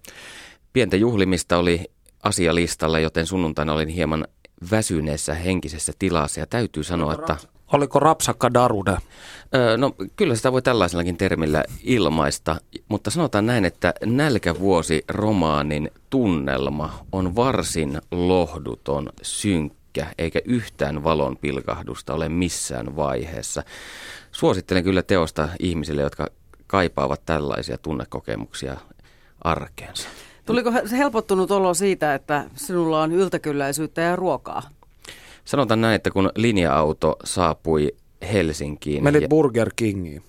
[0.73, 1.85] pientä juhlimista oli
[2.23, 4.27] asialistalla, joten sunnuntaina olin hieman
[4.71, 7.37] väsyneessä henkisessä tilassa ja täytyy sanoa, että...
[7.73, 8.97] Oliko rapsakka darude?
[9.55, 12.57] Öö, no kyllä sitä voi tällaisellakin termillä ilmaista,
[12.89, 22.15] mutta sanotaan näin, että Nälkävuosi romaanin tunnelma on varsin lohduton, synkkä, eikä yhtään valon pilkahdusta
[22.15, 23.63] ole missään vaiheessa.
[24.33, 26.27] Suosittelen kyllä teosta ihmisille, jotka
[26.67, 28.77] kaipaavat tällaisia tunnekokemuksia
[29.43, 30.09] arkeensa.
[30.47, 34.63] Tuliko se helpottunut olo siitä, että sinulla on yltäkylläisyyttä ja ruokaa?
[35.49, 37.93] Sanotaan näin, että kun linja-auto saapui
[38.33, 39.05] Helsinkiin...
[39.05, 40.23] Menit Burger Kingiin.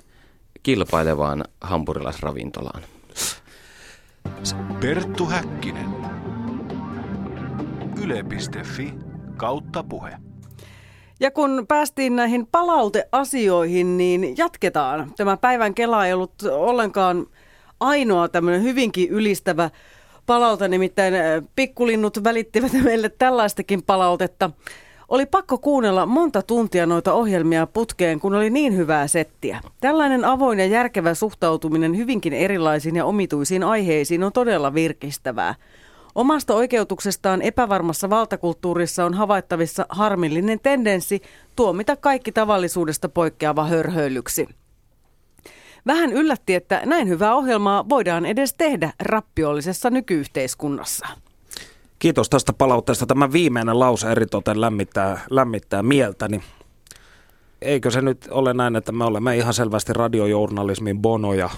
[0.64, 2.82] Kilpailevaan hampurilaisravintolaan.
[4.80, 5.86] Perttu Häkkinen.
[8.04, 8.94] Yle.fi
[9.38, 10.12] kautta puhe.
[11.20, 15.12] Ja kun päästiin näihin palauteasioihin, niin jatketaan.
[15.18, 17.28] Tämä päivän kela ei ollut ollenkaan
[17.80, 19.70] ainoa tämmöinen hyvinkin ylistävä
[20.26, 21.14] palaute, nimittäin
[21.56, 24.52] pikkulinnut välittivät meille tällaistakin palautetta.
[25.10, 29.60] Oli pakko kuunnella monta tuntia noita ohjelmia putkeen, kun oli niin hyvää settiä.
[29.82, 35.56] Tällainen avoin ja järkevä suhtautuminen hyvinkin erilaisiin ja omituisiin aiheisiin on todella virkistävää.
[36.16, 41.22] Omasta oikeutuksestaan epävarmassa valtakulttuurissa on havaittavissa harmillinen tendenssi
[41.56, 44.48] tuomita kaikki tavallisuudesta poikkeava hörhöilyksi.
[45.88, 51.08] Vähän yllätti, että näin hyvää ohjelmaa voidaan edes tehdä rappiollisessa nykyyhteiskunnassa.
[52.00, 53.06] Kiitos tästä palautteesta.
[53.06, 56.42] Tämä viimeinen lause eritoten lämmittää, lämmittää mieltäni.
[57.62, 61.50] Eikö se nyt ole näin, että me olemme ihan selvästi radiojournalismin bonoja?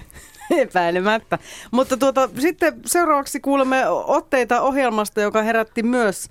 [0.50, 1.38] Epäilemättä.
[1.70, 6.28] Mutta tuota, sitten seuraavaksi kuulemme otteita ohjelmasta, joka herätti myös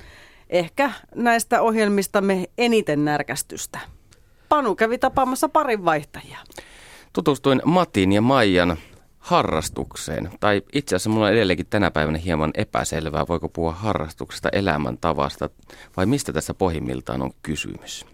[0.49, 3.80] ehkä näistä ohjelmistamme eniten närkästystä.
[4.49, 6.38] Panu kävi tapaamassa parin vaihtajia.
[7.13, 8.78] Tutustuin Matin ja Maijan
[9.26, 10.30] harrastukseen.
[10.40, 15.50] Tai itse asiassa mulla on edelleenkin tänä päivänä hieman epäselvää, voiko puhua harrastuksesta, elämäntavasta
[15.98, 18.06] vai mistä tässä pohjimmiltaan on kysymys.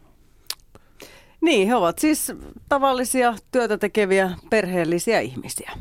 [1.41, 2.32] Niin, he ovat siis
[2.70, 5.72] tavallisia työtä tekeviä perheellisiä ihmisiä.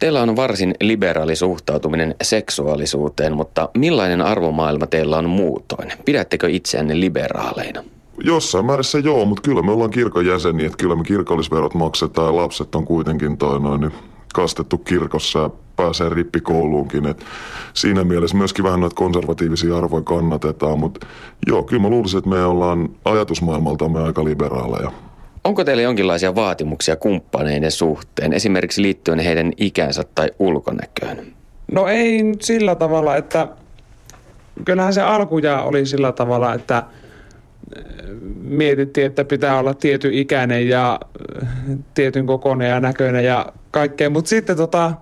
[0.00, 5.92] Teillä on varsin liberaali suhtautuminen seksuaalisuuteen, mutta millainen arvomaailma teillä on muutoin?
[6.04, 7.84] Pidättekö itseänne liberaaleina?
[8.24, 12.36] Jossain määrässä joo, mutta kyllä me ollaan kirkon jäseniä, että kyllä me kirkollisverot maksetaan ja
[12.36, 13.92] lapset on kuitenkin toi noin, niin
[14.34, 17.06] kastettu kirkossa ja pääsee rippikouluunkin.
[17.06, 17.24] Et
[17.74, 21.06] siinä mielessä myöskin vähän noita konservatiivisia arvoja kannatetaan, mutta
[21.46, 24.92] joo, kyllä mä luulisin, että me ollaan ajatusmaailmaltamme aika liberaaleja.
[25.44, 31.26] Onko teillä jonkinlaisia vaatimuksia kumppaneiden suhteen, esimerkiksi liittyen heidän ikänsä tai ulkonäköön?
[31.72, 33.48] No ei sillä tavalla, että
[34.64, 36.82] kyllähän se alkuja oli sillä tavalla, että
[38.42, 41.00] mietittiin, että pitää olla tietyn ikäinen ja
[41.94, 44.10] tietyn kokoinen ja näköinen ja kaikkea.
[44.10, 44.92] Mutta sitten tota,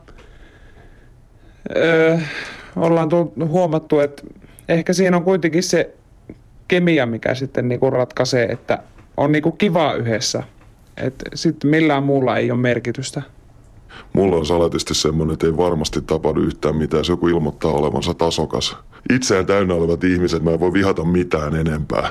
[1.76, 2.18] öö,
[2.76, 4.22] ollaan tullut, huomattu, että
[4.68, 5.94] ehkä siinä on kuitenkin se
[6.68, 8.78] kemia, mikä sitten niinku ratkaisee, että
[9.16, 10.42] on niinku kiva yhdessä.
[10.96, 13.22] Että sitten millään muulla ei ole merkitystä.
[14.12, 18.76] Mulla on salatisti semmoinen, että ei varmasti tapahdu yhtään mitään, jos joku ilmoittaa olevansa tasokas.
[19.12, 22.08] Itseään täynnä olevat ihmiset, mä en voi vihata mitään enempää.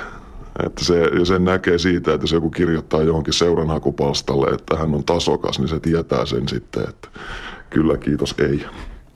[0.66, 5.04] Että se, ja sen näkee siitä, että jos joku kirjoittaa johonkin seuranhakupalstalle, että hän on
[5.04, 7.08] tasokas, niin se tietää sen sitten, että
[7.70, 8.66] kyllä kiitos ei.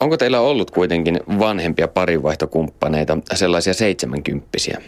[0.00, 4.82] Onko teillä ollut kuitenkin vanhempia parinvaihtokumppaneita, sellaisia seitsemänkymppisiä?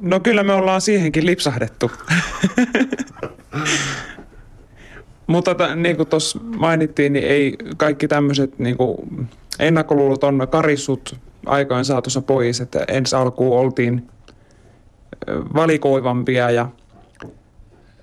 [0.00, 1.90] No kyllä me ollaan siihenkin lipsahdettu.
[5.26, 8.76] Mutta t- niin kuin tuossa mainittiin, niin ei kaikki tämmöiset niin
[9.58, 14.08] ennakkoluulot on karissut aikaan saatossa pois, että ensi alkuun oltiin
[15.54, 16.68] valikoivampia ja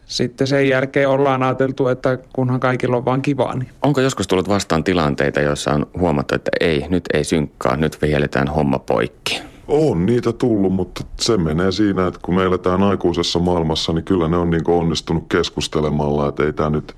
[0.05, 3.55] sitten sen jälkeen ollaan ajateltu, että kunhan kaikilla on vaan kivaa.
[3.55, 3.69] Niin.
[3.81, 8.47] Onko joskus tullut vastaan tilanteita, joissa on huomattu, että ei, nyt ei synkkaa, nyt vihelletään
[8.47, 9.41] homma poikki?
[9.67, 14.27] On niitä tullut, mutta se menee siinä, että kun me eletään aikuisessa maailmassa, niin kyllä
[14.27, 16.95] ne on niin onnistunut keskustelemalla, että ei tämä nyt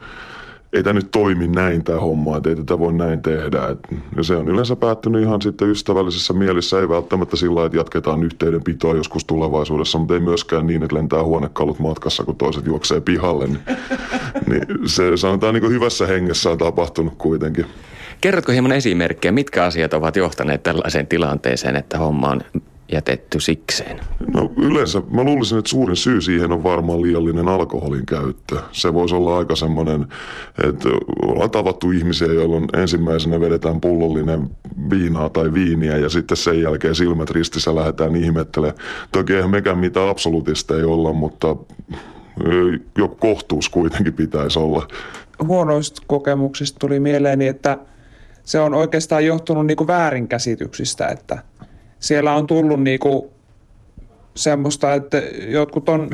[0.73, 3.67] ei tämä nyt toimi näin tämä homma, että ei tätä voi näin tehdä.
[3.67, 3.79] Et,
[4.15, 8.95] ja se on yleensä päättynyt ihan sitten ystävällisessä mielissä, ei välttämättä sillä että jatketaan yhteydenpitoa
[8.95, 13.47] joskus tulevaisuudessa, mutta ei myöskään niin, että lentää huonekalut matkassa, kun toiset juoksee pihalle.
[13.47, 13.59] Niin,
[14.49, 17.65] niin se sanotaan niin hyvässä hengessä on tapahtunut kuitenkin.
[18.21, 22.41] Kerrotko hieman esimerkkejä, mitkä asiat ovat johtaneet tällaiseen tilanteeseen, että homma on
[22.91, 23.99] jätetty sikseen?
[24.33, 28.59] No yleensä mä luulisin, että suurin syy siihen on varmaan liiallinen alkoholin käyttö.
[28.71, 30.07] Se voisi olla aika semmoinen,
[30.63, 30.89] että
[31.25, 34.49] ollaan tavattu ihmisiä, jolloin ensimmäisenä vedetään pullollinen
[34.89, 38.77] viinaa tai viiniä ja sitten sen jälkeen silmät ristissä lähdetään ihmettelemään.
[39.11, 41.55] Toki eihän mekään mitään absoluutista ei olla, mutta
[42.97, 44.87] joku kohtuus kuitenkin pitäisi olla.
[45.47, 47.77] Huonoista kokemuksista tuli mieleeni, että
[48.43, 51.37] se on oikeastaan johtunut niin kuin väärinkäsityksistä, että–
[52.03, 53.31] siellä on tullut niinku
[54.35, 56.09] semmoista, että jotkut on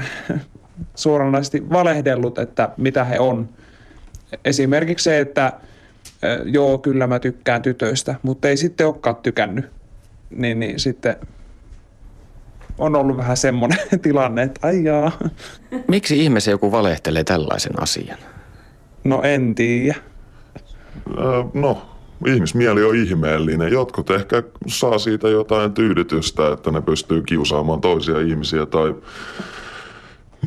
[0.95, 3.49] suoranaisesti valehdellut, että mitä he on.
[4.45, 5.53] Esimerkiksi se, että
[6.45, 9.65] joo, kyllä mä tykkään tytöistä, mutta ei sitten olekaan tykännyt.
[10.29, 11.15] Niin, niin sitten
[12.77, 15.11] on ollut vähän semmoinen tilanne, että ai jaa.
[15.87, 18.17] Miksi ihmeessä joku valehtelee tällaisen asian?
[19.03, 19.95] No en tiedä.
[21.53, 23.71] no, ihmismieli on ihmeellinen.
[23.71, 28.95] Jotkut ehkä saa siitä jotain tyydytystä, että ne pystyy kiusaamaan toisia ihmisiä tai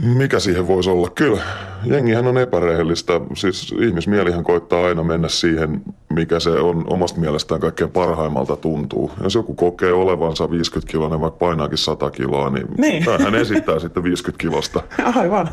[0.03, 1.09] mikä siihen voisi olla?
[1.11, 1.43] Kyllä,
[1.85, 3.21] jengihän on epärehellistä.
[3.35, 9.11] Siis ihmismielihän koittaa aina mennä siihen, mikä se on omasta mielestään kaikkein parhaimmalta tuntuu.
[9.23, 13.05] Jos joku kokee olevansa 50 kiloinen, vaikka painaakin 100 kiloa, niin, niin.
[13.23, 14.83] hän esittää sitten 50 kilosta.
[15.21, 15.49] Aivan.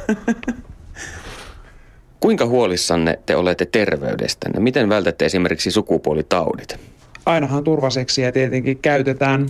[2.19, 4.59] Kuinka huolissanne te olette terveydestänne?
[4.59, 6.79] Miten vältätte esimerkiksi sukupuolitaudit?
[7.25, 9.49] Ainahan turvaseksiä tietenkin käytetään,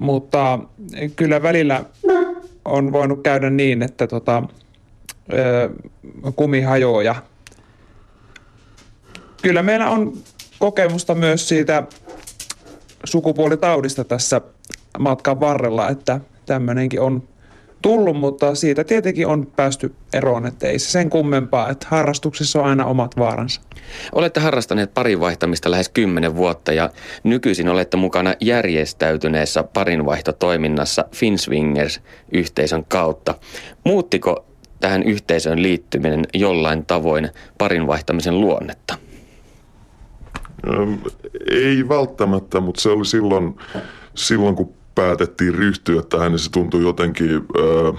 [0.00, 0.58] mutta
[1.16, 1.84] kyllä välillä
[2.64, 4.42] on voinut käydä niin, että tota,
[6.36, 7.22] kumi hajoaa
[9.44, 10.12] kyllä meillä on
[10.58, 11.82] kokemusta myös siitä
[13.04, 14.40] sukupuolitaudista tässä
[14.98, 17.22] matkan varrella, että tämmöinenkin on
[17.84, 22.64] tullut, mutta siitä tietenkin on päästy eroon, että ei se sen kummempaa, että harrastuksessa on
[22.64, 23.60] aina omat vaaransa.
[24.12, 26.90] Olette harrastaneet parin vaihtamista lähes kymmenen vuotta ja
[27.24, 33.34] nykyisin olette mukana järjestäytyneessä parinvaihtotoiminnassa Finswingers-yhteisön kautta.
[33.84, 34.46] Muuttiko
[34.80, 38.94] tähän yhteisöön liittyminen jollain tavoin parin vaihtamisen luonnetta?
[41.50, 43.56] Ei välttämättä, mutta se oli silloin,
[44.14, 47.92] silloin kun päätettiin ryhtyä tähän, niin se tuntui jotenkin ö,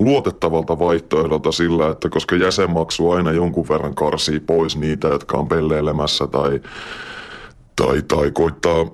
[0.00, 6.26] luotettavalta vaihtoehdolta sillä, että koska jäsenmaksu aina jonkun verran karsii pois niitä, jotka on pelleilemässä
[6.26, 6.60] tai,
[7.76, 8.86] tai, tai koittaa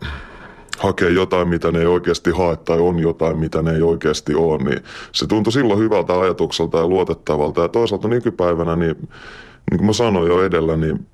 [0.78, 4.58] hakee jotain, mitä ne ei oikeasti hae tai on jotain, mitä ne ei oikeasti ole,
[4.62, 4.82] niin
[5.12, 7.62] se tuntui silloin hyvältä ajatukselta ja luotettavalta.
[7.62, 8.96] Ja toisaalta nykypäivänä, niin,
[9.70, 11.06] niin kuin mä sanoin jo edellä, niin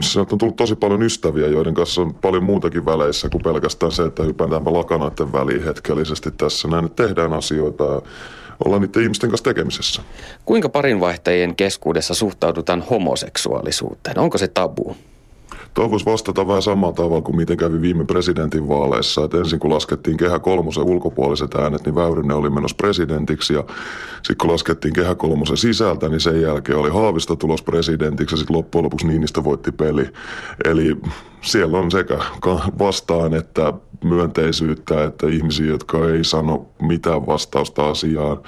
[0.00, 4.02] sieltä on tullut tosi paljon ystäviä, joiden kanssa on paljon muutakin väleissä kuin pelkästään se,
[4.02, 6.68] että hypätäänpä lakanoiden väliin hetkellisesti tässä.
[6.68, 8.02] Näin, tehdään asioita ja
[8.64, 10.02] ollaan niiden ihmisten kanssa tekemisessä.
[10.44, 14.18] Kuinka parinvaihtajien keskuudessa suhtaudutaan homoseksuaalisuuteen?
[14.18, 14.96] Onko se tabu?
[15.74, 19.24] Tuo vastata vähän samalla tavalla kuin miten kävi viime presidentin vaaleissa.
[19.24, 23.54] Että ensin kun laskettiin kehä kolmosen ulkopuoliset äänet, niin Väyrynen oli menossa presidentiksi.
[23.54, 23.64] Ja
[24.12, 28.56] sitten kun laskettiin kehä kolmosen sisältä, niin sen jälkeen oli Haavista tulos presidentiksi ja sitten
[28.56, 30.08] loppujen lopuksi Niinistä voitti peli.
[30.64, 30.96] Eli
[31.40, 32.18] siellä on sekä
[32.78, 33.72] vastaan että
[34.04, 38.38] myönteisyyttä, että ihmisiä, jotka ei sano mitään vastausta asiaan.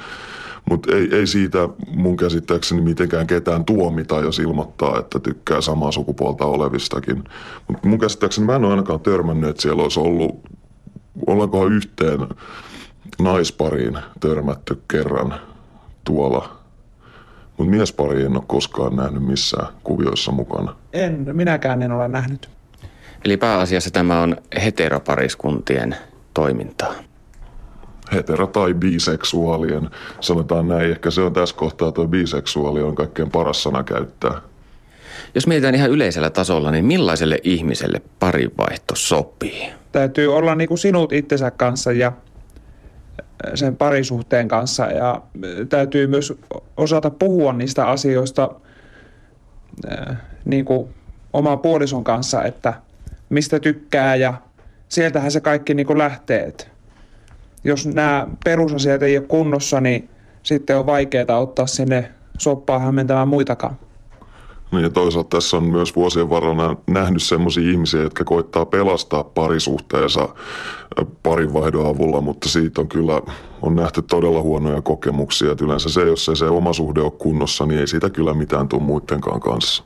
[0.70, 6.44] Mutta ei, ei siitä mun käsittääkseni mitenkään ketään tuomita, jos ilmoittaa, että tykkää samaa sukupuolta
[6.44, 7.24] olevistakin.
[7.68, 10.40] Mutta mun käsittääkseni mä en ole ainakaan törmännyt, että siellä olisi ollut,
[11.26, 12.20] ollaankohan yhteen
[13.22, 15.34] naispariin törmätty kerran
[16.04, 16.56] tuolla.
[17.56, 20.76] Mutta miespari en ole koskaan nähnyt missään kuvioissa mukana.
[20.92, 22.48] En, minäkään en ole nähnyt.
[23.24, 25.96] Eli pääasiassa tämä on heteropariskuntien
[26.34, 26.94] toimintaa
[28.12, 29.90] hetero- tai biseksuaalien,
[30.20, 30.90] sanotaan näin.
[30.90, 34.40] Ehkä se on tässä kohtaa tuo biseksuaali on kaikkein paras sana käyttää.
[35.34, 39.70] Jos mietitään ihan yleisellä tasolla, niin millaiselle ihmiselle parivaihto sopii?
[39.92, 42.12] Täytyy olla niin kuin sinut itsensä kanssa ja
[43.54, 45.22] sen parisuhteen kanssa ja
[45.68, 46.32] täytyy myös
[46.76, 48.50] osata puhua niistä asioista
[50.44, 50.88] niin kuin
[51.32, 52.74] oman puolison kanssa, että
[53.28, 54.34] mistä tykkää ja
[54.88, 56.44] sieltähän se kaikki niin kuin lähtee.
[56.44, 56.66] Että
[57.64, 60.08] jos nämä perusasiat ei ole kunnossa, niin
[60.42, 63.76] sitten on vaikeaa ottaa sinne soppaa hämmentämään muitakaan.
[64.72, 70.28] No ja toisaalta tässä on myös vuosien varrella nähnyt sellaisia ihmisiä, jotka koittaa pelastaa parisuhteensa
[71.22, 73.22] parinvaihdon avulla, mutta siitä on kyllä
[73.62, 75.52] on nähty todella huonoja kokemuksia.
[75.52, 78.68] Että yleensä se, jos ei se oma suhde ole kunnossa, niin ei siitä kyllä mitään
[78.68, 79.84] tule muidenkaan kanssa.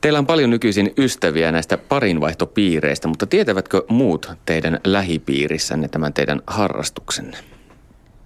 [0.00, 7.38] Teillä on paljon nykyisin ystäviä näistä parinvaihtopiireistä, mutta tietävätkö muut teidän lähipiirissänne tämän teidän harrastuksenne?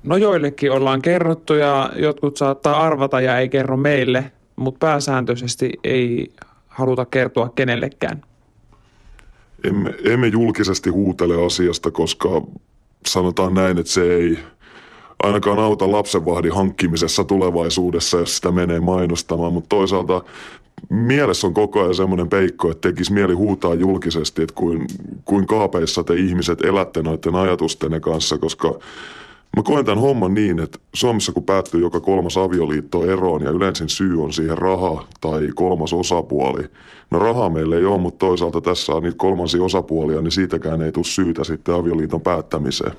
[0.03, 6.33] No joillekin ollaan kerrottu ja jotkut saattaa arvata ja ei kerro meille, mutta pääsääntöisesti ei
[6.67, 8.23] haluta kertoa kenellekään.
[9.65, 12.29] Emme, emme julkisesti huutele asiasta, koska
[13.07, 14.39] sanotaan näin, että se ei
[15.23, 20.23] ainakaan auta lapsenvahdin hankkimisessa tulevaisuudessa, jos sitä menee mainostamaan, mutta toisaalta
[20.91, 24.87] mielessä on koko ajan semmoinen peikko, että tekisi mieli huutaa julkisesti, että kuin,
[25.25, 28.79] kuin kaapeissa te ihmiset elätte noiden ajatustenne kanssa, koska
[29.57, 33.85] Mä koen tämän homman niin, että Suomessa kun päättyy joka kolmas avioliitto eroon ja yleensä
[33.89, 36.63] syy on siihen raha tai kolmas osapuoli.
[37.11, 40.93] No rahaa meillä ei ole, mutta toisaalta tässä on niitä kolmansia osapuolia, niin siitäkään ei
[40.93, 42.93] tule syytä sitten avioliiton päättämiseen.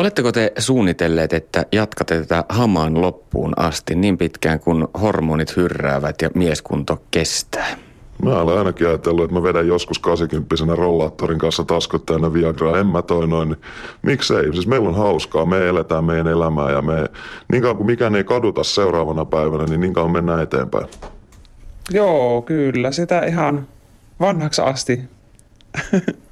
[0.00, 6.30] Oletteko te suunnitelleet, että jatkatte tätä hamaan loppuun asti niin pitkään kuin hormonit hyrräävät ja
[6.34, 7.76] mieskunto kestää?
[8.22, 12.78] Mä olen ainakin ajatellut, että mä vedän joskus 80 rollaattorin kanssa taskut täynnä Viagraa.
[12.78, 13.56] En mä toi noin.
[14.02, 14.52] Miksei?
[14.52, 15.46] Siis meillä on hauskaa.
[15.46, 17.06] Me eletään meidän elämää ja me,
[17.52, 20.86] niin kauan kuin mikään ei kaduta seuraavana päivänä, niin niin kauan mennään eteenpäin.
[21.90, 22.92] Joo, kyllä.
[22.92, 23.66] Sitä ihan
[24.20, 25.00] vanhaksi asti.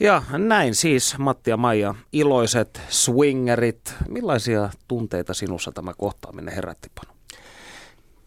[0.00, 3.94] Ja näin siis Matti ja Maija, iloiset swingerit.
[4.08, 7.16] Millaisia tunteita sinussa tämä kohtaaminen herätti, Panu?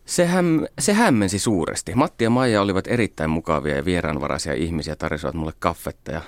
[0.06, 1.96] Se, häm, se hämmensi suuresti.
[1.96, 6.22] Matti ja Maija olivat erittäin mukavia ja vieraanvaraisia ihmisiä, tarjosivat mulle kaffetta ja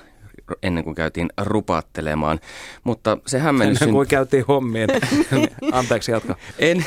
[0.62, 2.40] ennen kuin käytiin rupattelemaan.
[2.84, 3.82] Mutta se hämmennys...
[3.82, 4.88] Ennen kuin käytiin hommien.
[5.72, 6.36] Anteeksi, jatka.
[6.58, 6.84] En,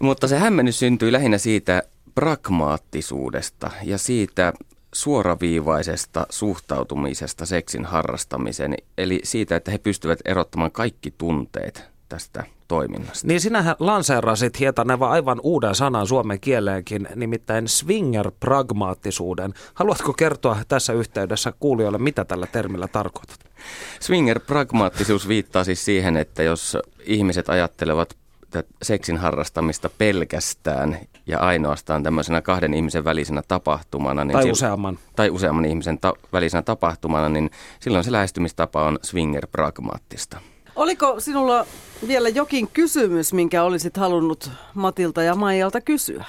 [0.00, 1.82] mutta se hämmennys syntyi lähinnä siitä
[2.14, 4.52] pragmaattisuudesta ja siitä
[4.98, 13.26] suoraviivaisesta suhtautumisesta seksin harrastamiseen, eli siitä, että he pystyvät erottamaan kaikki tunteet tästä toiminnasta.
[13.26, 19.54] Niin sinähän lanseerasit Hietaneva aivan uuden sanan suomen kieleenkin, nimittäin swinger-pragmaattisuuden.
[19.74, 23.38] Haluatko kertoa tässä yhteydessä kuulijoille, mitä tällä termillä tarkoitat?
[24.00, 28.16] Swinger-pragmaattisuus viittaa siis siihen, että jos ihmiset ajattelevat
[28.82, 34.24] seksin harrastamista pelkästään ja ainoastaan tämmöisenä kahden ihmisen välisenä tapahtumana.
[34.24, 34.98] Niin tai sil- useamman.
[35.16, 40.38] Tai useamman ihmisen ta- välisenä tapahtumana, niin silloin se lähestymistapa on swinger-pragmaattista.
[40.76, 41.66] Oliko sinulla
[42.06, 46.24] vielä jokin kysymys, minkä olisit halunnut Matilta ja Maijalta kysyä?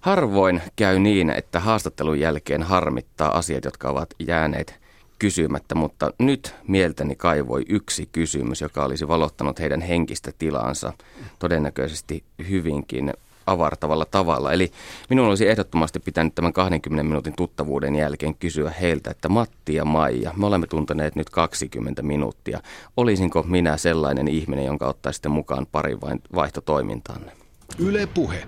[0.00, 4.79] Harvoin käy niin, että haastattelun jälkeen harmittaa asiat, jotka ovat jääneet
[5.20, 10.92] kysymättä, mutta nyt mieltäni kaivoi yksi kysymys, joka olisi valottanut heidän henkistä tilaansa
[11.38, 13.12] todennäköisesti hyvinkin
[13.46, 14.52] avartavalla tavalla.
[14.52, 14.72] Eli
[15.10, 20.32] minun olisi ehdottomasti pitänyt tämän 20 minuutin tuttavuuden jälkeen kysyä heiltä, että Matti ja Maija,
[20.36, 22.60] me olemme tunteneet nyt 20 minuuttia.
[22.96, 25.98] Olisinko minä sellainen ihminen, jonka ottaisitte mukaan parin
[26.34, 27.32] vaihtotoimintaanne?
[27.78, 28.42] Yle Puhe.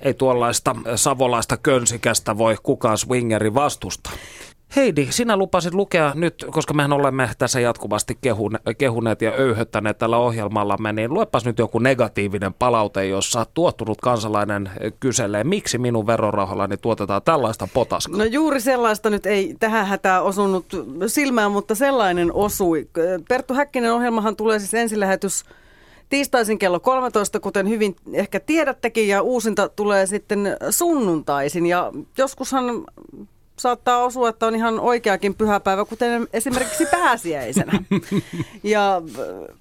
[0.00, 4.10] Ei tuollaista savolaista könsikästä voi kukaan swingeri vastusta.
[4.76, 8.18] Heidi, sinä lupasit lukea nyt, koska mehän olemme tässä jatkuvasti
[8.78, 15.44] kehuneet ja öyhöttäneet tällä ohjelmallamme, niin luepas nyt joku negatiivinen palaute, jossa tuottunut kansalainen kyselee,
[15.44, 18.18] miksi minun verorahoillani tuotetaan tällaista potaskaa.
[18.18, 20.66] No juuri sellaista nyt ei tähän hätään osunut
[21.06, 22.88] silmään, mutta sellainen osui.
[23.28, 25.44] Perttu Häkkinen ohjelmahan tulee siis ensilähetys
[26.08, 31.66] tiistaisin kello 13, kuten hyvin ehkä tiedättekin, ja uusinta tulee sitten sunnuntaisin.
[31.66, 32.84] Ja joskushan
[33.60, 37.72] saattaa osua, että on ihan oikeakin pyhäpäivä, kuten esimerkiksi pääsiäisenä.
[38.62, 39.56] Ja äh,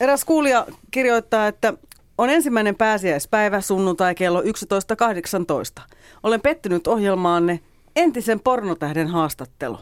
[0.00, 1.74] eräs kuulija kirjoittaa, että
[2.18, 5.82] on ensimmäinen pääsiäispäivä sunnuntai kello 11.18.
[6.22, 7.60] Olen pettynyt ohjelmaanne
[7.96, 9.78] entisen pornotähden haastattelu.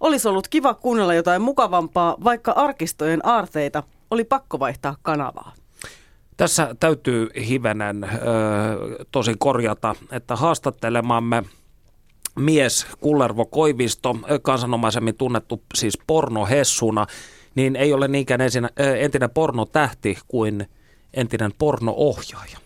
[0.00, 5.52] Olisi ollut kiva kuunnella jotain mukavampaa, vaikka arkistojen aarteita oli pakko vaihtaa kanavaa.
[6.36, 8.08] Tässä täytyy hivenen ö,
[9.12, 11.42] tosi korjata, että haastattelemamme
[12.38, 17.06] mies Kullervo Koivisto, kansanomaisemmin tunnettu siis pornohessuna,
[17.54, 18.68] niin ei ole niinkään ensin,
[18.98, 20.68] entinen pornotähti kuin
[21.14, 22.58] entinen pornoohjaaja.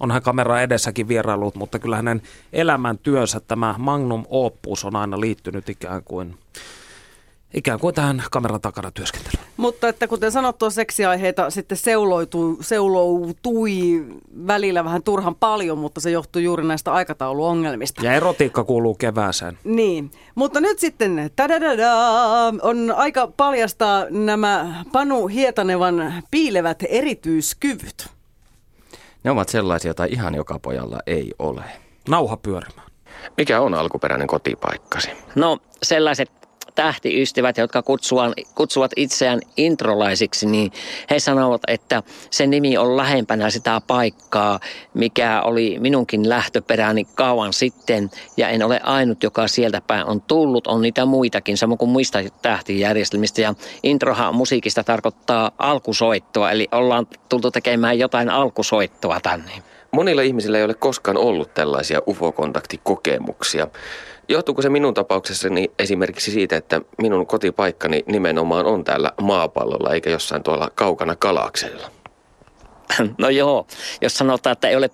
[0.00, 2.22] Onhan kamera edessäkin vierailut, mutta kyllä hänen
[2.52, 6.38] elämäntyönsä tämä magnum opus on aina liittynyt ikään kuin
[7.54, 9.46] ikään kuin tähän kameran takana työskentelyyn.
[9.56, 14.04] Mutta että kuten sanottua, seksiaiheita sitten seuloutui, seuloutui
[14.46, 18.04] välillä vähän turhan paljon, mutta se johtuu juuri näistä aikatauluongelmista.
[18.04, 19.58] Ja erotiikka kuuluu kevääseen.
[19.64, 21.30] Niin, mutta nyt sitten
[22.62, 28.08] on aika paljastaa nämä Panu Hietanevan piilevät erityiskyvyt.
[29.24, 31.62] Ne ovat sellaisia, joita ihan joka pojalla ei ole.
[32.08, 32.90] Nauha pyörimään.
[33.36, 35.10] Mikä on alkuperäinen kotipaikkasi?
[35.34, 36.39] No sellaiset
[36.74, 40.72] tähtiystävät, jotka kutsuvat, kutsuvat itseään introlaisiksi, niin
[41.10, 44.60] he sanovat, että se nimi on lähempänä sitä paikkaa,
[44.94, 48.10] mikä oli minunkin lähtöperäni kauan sitten.
[48.36, 50.66] Ja en ole ainut, joka sieltä päin on tullut.
[50.66, 53.40] On niitä muitakin, samoin kuin muista tähtijärjestelmistä.
[53.40, 59.52] Ja introha musiikista tarkoittaa alkusoittoa, eli ollaan tultu tekemään jotain alkusoittoa tänne.
[59.92, 63.68] Monilla ihmisillä ei ole koskaan ollut tällaisia UFO-kontaktikokemuksia.
[64.30, 70.42] Johtuuko se minun tapauksessani esimerkiksi siitä, että minun kotipaikkani nimenomaan on täällä maapallolla eikä jossain
[70.42, 71.90] tuolla kaukana kalaksella?
[73.18, 73.66] No joo,
[74.00, 74.90] jos sanotaan, että ei ole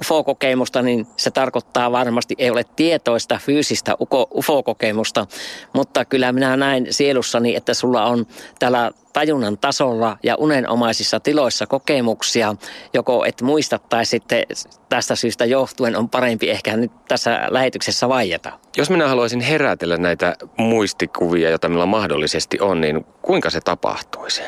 [0.00, 3.96] UFO-kokemusta, niin se tarkoittaa varmasti, ei ole tietoista fyysistä
[4.34, 5.26] UFO-kokemusta,
[5.72, 8.26] mutta kyllä minä näin sielussani, että sulla on
[8.58, 12.54] täällä tajunnan tasolla ja unenomaisissa tiloissa kokemuksia,
[12.94, 14.44] joko et muista tai sitten
[14.88, 18.52] tästä syystä johtuen on parempi ehkä nyt tässä lähetyksessä vaieta.
[18.76, 24.42] Jos minä haluaisin herätellä näitä muistikuvia, joita meillä mahdollisesti on, niin kuinka se tapahtuisi?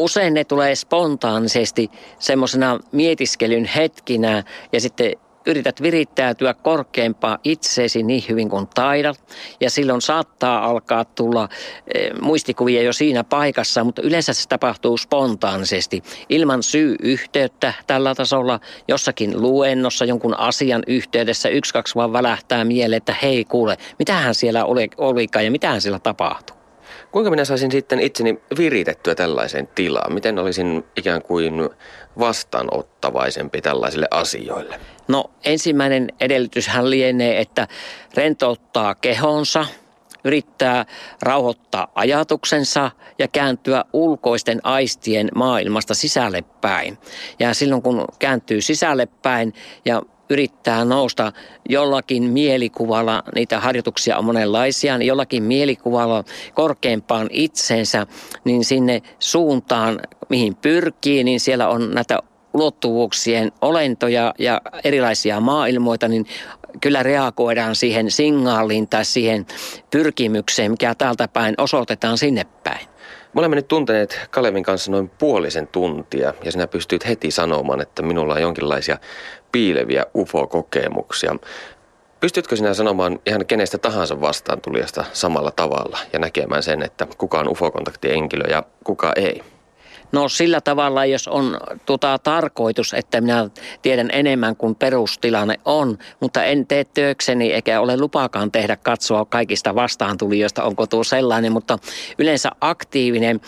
[0.00, 5.12] usein ne tulee spontaanisesti semmoisena mietiskelyn hetkinä ja sitten
[5.46, 9.20] yrität virittäytyä korkeampaa itseesi niin hyvin kuin taidat.
[9.60, 11.48] Ja silloin saattaa alkaa tulla
[11.94, 16.02] e, muistikuvia jo siinä paikassa, mutta yleensä se tapahtuu spontaanisesti.
[16.28, 23.14] Ilman syy-yhteyttä tällä tasolla jossakin luennossa, jonkun asian yhteydessä yksi, kaksi vaan välähtää mieleen, että
[23.22, 26.60] hei kuule, mitähän siellä oli, olikaan ja mitähän siellä tapahtuu.
[27.12, 30.12] Kuinka minä saisin sitten itseni viritettyä tällaiseen tilaan?
[30.12, 31.70] Miten olisin ikään kuin
[32.18, 34.80] vastaanottavaisempi tällaisille asioille?
[35.10, 37.68] No ensimmäinen edellytyshän lienee, että
[38.14, 39.66] rentouttaa kehonsa,
[40.24, 40.86] yrittää
[41.22, 46.98] rauhoittaa ajatuksensa ja kääntyä ulkoisten aistien maailmasta sisälle päin.
[47.38, 49.54] Ja silloin kun kääntyy sisälle päin
[49.84, 51.32] ja yrittää nousta
[51.68, 58.06] jollakin mielikuvalla, niitä harjoituksia on monenlaisia, niin jollakin mielikuvalla korkeampaan itsensä,
[58.44, 62.18] niin sinne suuntaan, mihin pyrkii, niin siellä on näitä
[62.54, 66.26] ulottuvuuksien olentoja ja erilaisia maailmoita, niin
[66.80, 69.46] kyllä reagoidaan siihen signaaliin tai siihen
[69.90, 72.86] pyrkimykseen, mikä täältä päin osoitetaan sinne päin.
[73.34, 78.02] Me olemme nyt tunteneet Kalevin kanssa noin puolisen tuntia ja sinä pystyt heti sanomaan, että
[78.02, 78.98] minulla on jonkinlaisia
[79.52, 81.36] piileviä UFO-kokemuksia.
[82.20, 87.38] Pystytkö sinä sanomaan ihan kenestä tahansa vastaan tulijasta samalla tavalla ja näkemään sen, että kuka
[87.40, 89.42] on UFO-kontaktienkilö ja kuka ei?
[90.12, 93.50] No sillä tavalla, jos on tota, tarkoitus, että minä
[93.82, 99.74] tiedän enemmän kuin perustilanne on, mutta en tee työkseni eikä ole lupaakaan tehdä katsoa kaikista
[99.74, 101.78] vastaantulijoista, onko tuo sellainen, mutta
[102.18, 103.40] yleensä aktiivinen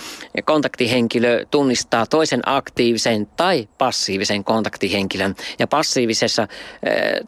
[0.44, 5.34] kontaktihenkilö tunnistaa toisen aktiivisen tai passiivisen kontaktihenkilön.
[5.58, 6.48] Ja passiivisessa äh,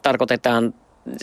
[0.03, 0.75] tarkoitetaan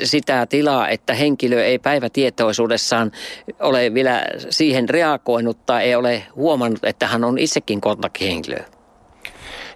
[0.03, 3.11] sitä tilaa, että henkilö ei päivätietoisuudessaan
[3.59, 8.57] ole vielä siihen reagoinut tai ei ole huomannut, että hän on itsekin kontaktihenkilö.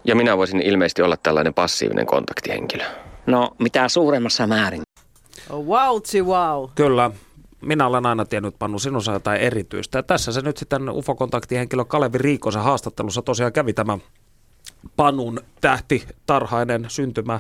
[0.06, 2.84] Ja minä voisin ilmeisesti olla tällainen passiivinen kontaktihenkilö.
[3.26, 4.82] No, mitä suuremmassa määrin.
[5.52, 6.70] Wow, wow.
[6.76, 7.12] Kyllä.
[7.62, 9.98] Minä olen aina tiennyt, Panu, sinussa jotain erityistä.
[9.98, 13.98] Ja tässä se nyt sitten UFO-kontaktihenkilö Kalevi Riikosen haastattelussa tosiaan kävi tämä
[14.96, 17.40] Panun tähtitarhainen syntymä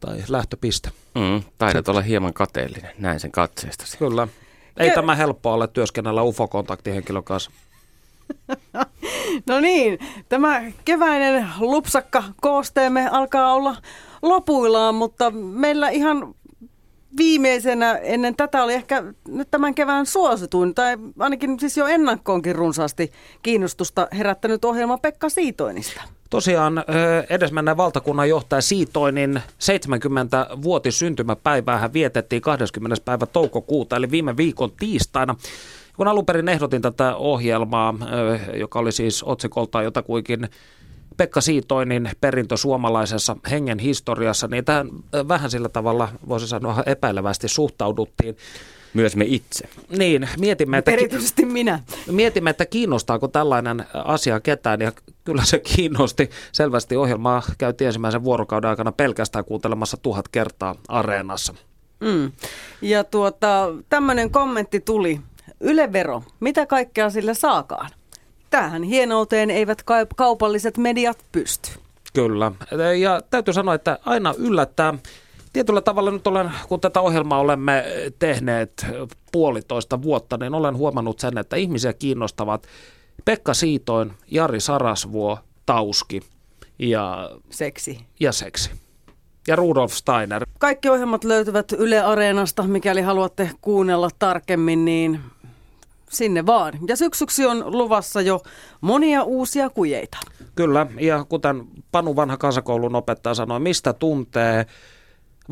[0.00, 0.90] tai lähtöpiste.
[1.14, 3.98] Mm, taidat olla hieman kateellinen, näin sen katseestasi.
[3.98, 4.28] Kyllä.
[4.76, 7.50] Ei Ke- tämä helppoa ole työskennellä UFO-kontaktihenkilön kanssa.
[9.48, 9.98] no niin,
[10.28, 13.76] tämä keväinen lupsakka koosteemme alkaa olla
[14.22, 16.34] lopuillaan, mutta meillä ihan
[17.16, 23.12] viimeisenä ennen tätä oli ehkä nyt tämän kevään suosituin, tai ainakin siis jo ennakkoonkin runsaasti
[23.42, 26.02] kiinnostusta herättänyt ohjelma Pekka Siitoinista.
[26.30, 26.84] Tosiaan
[27.30, 32.96] edesmenneen valtakunnan johtaja Siitoinin 70-vuotis syntymäpäivää hän vietettiin 20.
[33.04, 35.36] päivä toukokuuta, eli viime viikon tiistaina.
[35.96, 37.94] Kun alun perin ehdotin tätä ohjelmaa,
[38.54, 40.48] joka oli siis otsikoltaan jotakuinkin
[41.16, 44.88] Pekka Siitoinin perintö suomalaisessa hengen historiassa, niin tähän
[45.28, 48.36] vähän sillä tavalla, voisi sanoa, epäilevästi suhtauduttiin.
[48.94, 49.68] Myös me itse.
[49.98, 51.80] Niin, mietimme, että, Erityisesti minä.
[52.10, 54.92] mietimme, että kiinnostaako tällainen asia ketään, ja
[55.24, 56.30] kyllä se kiinnosti.
[56.52, 61.54] Selvästi ohjelmaa käytiin ensimmäisen vuorokauden aikana pelkästään kuuntelemassa tuhat kertaa areenassa.
[62.00, 62.32] Mm.
[62.82, 65.20] Ja tuota, tämmöinen kommentti tuli.
[65.60, 67.90] Ylevero, mitä kaikkea sillä saakaan?
[68.50, 69.82] Tähän hienouteen eivät
[70.16, 71.70] kaupalliset mediat pysty.
[72.14, 72.52] Kyllä.
[73.00, 74.94] Ja täytyy sanoa, että aina yllättää.
[75.52, 77.84] Tietyllä tavalla nyt olen, kun tätä ohjelmaa olemme
[78.18, 78.86] tehneet
[79.32, 82.66] puolitoista vuotta, niin olen huomannut sen, että ihmisiä kiinnostavat
[83.24, 86.20] Pekka Siitoin, Jari Sarasvuo, Tauski
[86.78, 87.30] ja...
[87.50, 88.00] Seksi.
[88.20, 88.70] Ja seksi.
[89.48, 90.46] Ja Rudolf Steiner.
[90.58, 95.20] Kaikki ohjelmat löytyvät Yle Areenasta, mikäli haluatte kuunnella tarkemmin, niin
[96.10, 96.72] sinne vaan.
[96.88, 98.42] Ja syksyksi on luvassa jo
[98.80, 100.18] monia uusia kujeita.
[100.54, 104.66] Kyllä, ja kuten Panu vanha kansakoulun opettaja sanoi, mistä tuntee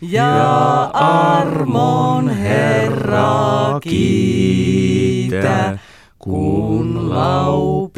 [0.01, 5.78] Ja armon Herra kiitä,
[6.20, 7.97] kun laupias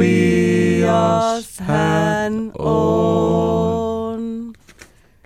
[1.59, 4.53] hän on.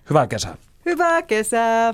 [0.10, 0.58] Hyvää kesää.
[0.86, 1.94] Hyvää kesää.